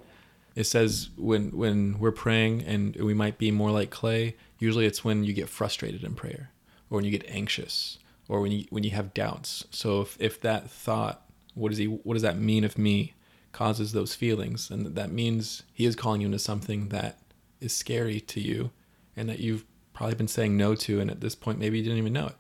[0.55, 4.37] It says when when we're praying and we might be more like clay.
[4.59, 6.51] Usually, it's when you get frustrated in prayer,
[6.91, 9.65] or when you get anxious, or when you when you have doubts.
[9.71, 11.23] So if if that thought,
[11.55, 13.15] what does He, what does that mean of me,
[13.53, 17.19] causes those feelings, and that means He is calling you into something that
[17.61, 18.71] is scary to you,
[19.17, 21.99] and that you've probably been saying no to, and at this point maybe you didn't
[21.99, 22.37] even know it.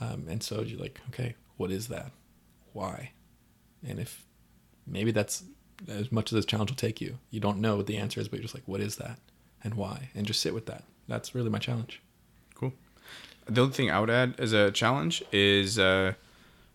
[0.00, 2.12] Um, and so you're like, okay, what is that?
[2.72, 3.10] Why?
[3.84, 4.24] And if
[4.86, 5.42] maybe that's
[5.88, 8.28] as much as this challenge will take you, you don't know what the answer is,
[8.28, 9.18] but you're just like, what is that,
[9.64, 10.10] and why?
[10.14, 10.84] And just sit with that.
[11.08, 12.00] That's really my challenge.
[13.48, 16.14] The other thing I would add as a challenge is uh,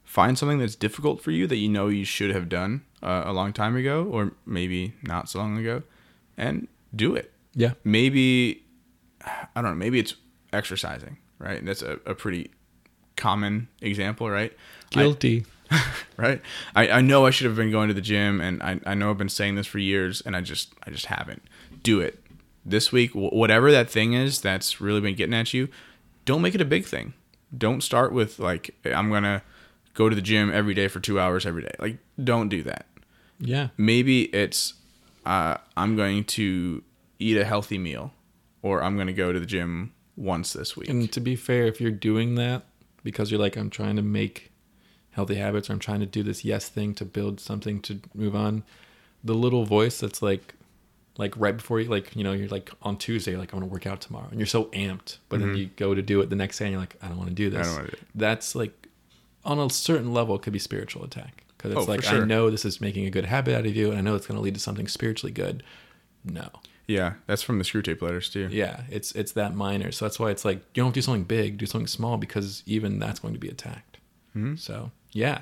[0.03, 3.34] find something that's difficult for you that you know you should have done uh, a
[3.34, 5.84] long time ago, or maybe not so long ago,
[6.38, 7.32] and do it.
[7.53, 7.74] Yeah.
[7.84, 8.63] Maybe
[9.26, 9.76] I don't know.
[9.76, 10.15] Maybe it's
[10.51, 11.63] exercising, right?
[11.65, 12.51] That's a, a pretty
[13.15, 14.51] common example, right?
[14.95, 15.45] I- Guilty.
[16.17, 16.39] right?
[16.76, 19.09] I, I know I should have been going to the gym, and I, I know
[19.09, 21.41] I've been saying this for years, and I just I just haven't.
[21.82, 22.19] Do it
[22.63, 23.11] this week.
[23.13, 25.69] Wh- whatever that thing is that's really been getting at you,
[26.26, 27.13] don't make it a big thing.
[27.55, 29.43] Don't start with like I'm gonna
[29.93, 31.74] go to the gym every day for two hours every day.
[31.80, 32.86] Like don't do that.
[33.39, 33.69] yeah.
[33.78, 34.74] Maybe it's
[35.26, 36.84] uh, I'm going to
[37.19, 38.11] eat a healthy meal,
[38.61, 40.89] or I'm gonna go to the gym once this week.
[40.89, 42.63] And to be fair, if you're doing that
[43.03, 44.51] because you're like, I'm trying to make
[45.11, 48.36] healthy habits or I'm trying to do this yes thing to build something to move
[48.36, 48.63] on,
[49.24, 50.55] the little voice that's like,
[51.18, 53.72] like right before you, like, you know, you're like on Tuesday, like, I want to
[53.72, 54.28] work out tomorrow.
[54.30, 55.57] And you're so amped, but then mm-hmm.
[55.57, 57.36] you go to do it the next day and you're like, I don't want to
[57.36, 57.68] do this.
[57.76, 57.99] do it.
[58.16, 58.88] That's like,
[59.45, 61.43] on a certain level, it could be spiritual attack.
[61.57, 62.24] Because it's Oh, like, sure.
[62.24, 64.26] I know this is making a good habit out of you and I know it's
[64.26, 65.64] going to lead to something spiritually good.
[66.26, 66.49] No.
[66.88, 68.47] yeah, that's from the Screwtape letters too.
[68.51, 69.91] Yeah, it's it's that minor.
[69.91, 72.18] So that's why it's like you don't have to do something big, do something small
[72.18, 73.97] because even that's going to be attacked.
[74.34, 74.55] Hmm?
[74.55, 75.41] So yeah,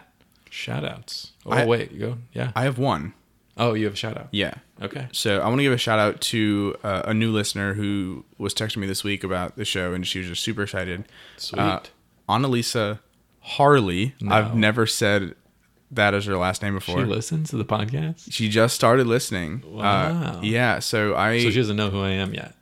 [0.49, 1.31] shout outs.
[1.45, 2.17] Oh I- wait, you go.
[2.33, 2.51] Yeah.
[2.55, 3.13] I have one.
[3.57, 4.27] Oh, you have a shout out.
[4.31, 4.53] Yeah.
[4.81, 5.07] Okay.
[5.11, 8.53] So I want to give a shout out to uh, a new listener who was
[8.53, 11.05] texting me this week about the show, and she was just super excited.
[11.37, 11.59] Sweet.
[11.59, 11.79] Uh,
[12.29, 12.99] Annalisa
[13.41, 14.15] Harley.
[14.21, 14.33] No.
[14.35, 15.35] I've never said
[15.91, 16.99] that as her last name before.
[16.99, 19.63] She listens to the podcast, She just started listening.
[19.65, 20.39] Uh, Wow.
[20.41, 20.79] yeah.
[20.79, 22.55] So I so she doesn't know who I am yet.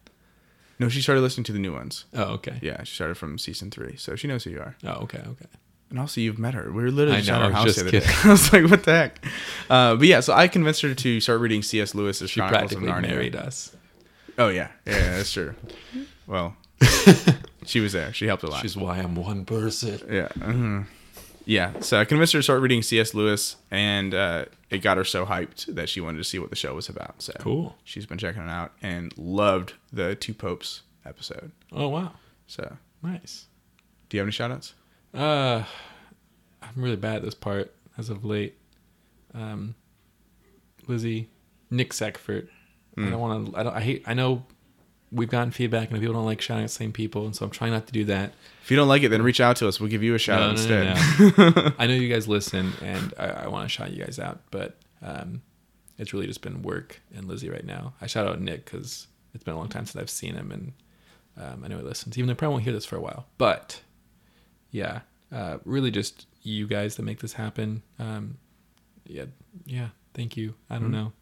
[0.80, 2.06] no, she started listening to the new ones.
[2.14, 2.58] Oh, okay.
[2.62, 4.76] Yeah, she started from season three, so she knows who you are.
[4.84, 5.46] Oh, okay, okay.
[5.90, 6.72] And also, you've met her.
[6.72, 8.00] We were literally I just know, at I our house the other day.
[8.06, 8.16] kidding.
[8.24, 9.26] I was like, "What the heck?"
[9.70, 11.96] Uh, but yeah, so I convinced her to start reading C.S.
[11.96, 13.12] Lewis's She Chronicles of practically Narnia.
[13.12, 13.76] married us.
[14.38, 15.56] Oh yeah, yeah, that's true.
[16.28, 16.56] Well,
[17.66, 18.14] she was there.
[18.14, 18.62] She helped a lot.
[18.62, 20.00] She's why I'm one person.
[20.10, 20.28] Yeah.
[20.38, 20.86] mhm.
[21.46, 21.80] Yeah.
[21.80, 23.16] So I convinced her to start reading C.S.
[23.16, 26.56] Lewis, and uh, it got her so hyped that she wanted to see what the
[26.56, 27.22] show was about.
[27.24, 27.76] So Cool.
[27.84, 31.52] She's been checking it out and loved the Two Popes episode.
[31.72, 32.12] Oh wow,
[32.46, 33.48] So, nice.
[34.10, 34.76] do you have any shout outs?
[35.14, 35.64] Uh,
[36.62, 38.57] I'm really bad at this part as of late.
[39.34, 39.76] Um,
[40.88, 41.30] Lizzie,
[41.70, 42.49] Nick Sackford.
[42.97, 43.12] I Hmm.
[43.12, 43.60] don't want to.
[43.60, 43.76] I don't.
[43.76, 44.03] I hate.
[44.07, 44.45] I know
[45.12, 47.51] we've gotten feedback and people don't like shouting at the same people, and so I'm
[47.51, 48.34] trying not to do that.
[48.64, 49.80] If you don't like it, then reach out to us.
[49.80, 51.55] We'll give you a shout out No, no, no, instead.
[51.55, 51.72] no.
[51.80, 54.78] I know you guys listen, and I, I want to shout you guys out, but
[55.01, 55.41] um,
[55.97, 57.93] it's really just been work and Lizzie right now.
[58.01, 60.74] I shout out Nick because it's been a long time since I've seen him, and
[61.38, 62.18] um, I know he listens.
[62.18, 63.82] Even though I probably won't hear this for a while, but
[64.72, 65.01] yeah,
[65.32, 67.82] uh, really just you guys that make this happen.
[67.97, 68.38] Um,
[69.05, 69.26] yeah,
[69.65, 69.89] yeah.
[70.13, 70.55] Thank you.
[70.70, 71.13] I don't know.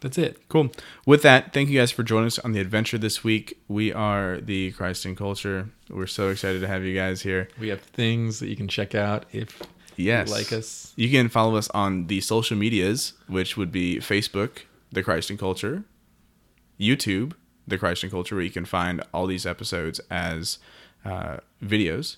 [0.00, 0.48] That's it.
[0.48, 0.72] Cool.
[1.06, 3.58] With that, thank you guys for joining us on the adventure this week.
[3.68, 5.68] We are the Christ in Culture.
[5.88, 7.48] We're so excited to have you guys here.
[7.60, 9.62] We have things that you can check out if
[9.96, 10.28] Yes.
[10.28, 10.92] you like us.
[10.96, 15.38] You can follow us on the social medias, which would be Facebook, The Christ in
[15.38, 15.84] Culture,
[16.80, 17.34] YouTube,
[17.68, 20.58] The Christ in Culture, where you can find all these episodes as
[21.04, 22.16] uh, videos.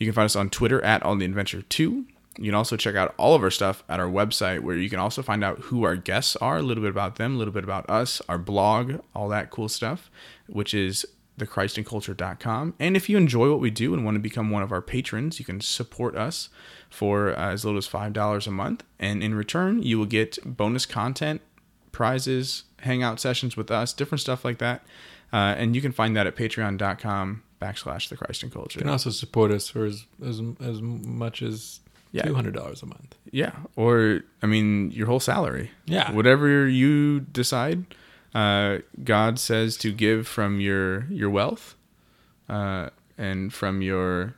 [0.00, 2.06] You can find us on Twitter at On the Adventure 2.
[2.38, 4.98] You can also check out all of our stuff at our website, where you can
[4.98, 7.64] also find out who our guests are, a little bit about them, a little bit
[7.64, 10.10] about us, our blog, all that cool stuff,
[10.46, 11.04] which is
[11.38, 12.74] thechristinculture.com.
[12.78, 15.38] And if you enjoy what we do and want to become one of our patrons,
[15.38, 16.48] you can support us
[16.88, 18.84] for uh, as little as $5 a month.
[18.98, 21.42] And in return, you will get bonus content,
[21.92, 24.82] prizes, hangout sessions with us, different stuff like that.
[25.30, 28.78] Uh, and you can find that at patreon.com backslash the Christ in Culture.
[28.78, 31.80] You can also support us for as as, as much as
[32.12, 32.22] Yeah.
[32.24, 33.14] two hundred dollars a month.
[33.30, 35.70] Yeah, or I mean, your whole salary.
[35.86, 36.10] Yeah.
[36.12, 37.84] whatever you decide.
[38.34, 41.74] Uh, God says to give from your your wealth,
[42.48, 44.34] uh, and from your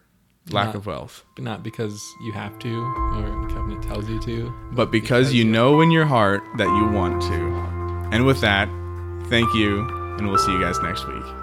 [0.51, 1.95] lack Not- of wealth, But not because
[2.25, 2.75] you have to
[3.15, 4.53] or the covenant tells you to.
[4.73, 7.39] but because you know in your heart that you want to.
[8.13, 8.69] And with that,
[9.29, 9.87] thank you,
[10.19, 11.42] and we'll see you guys next week.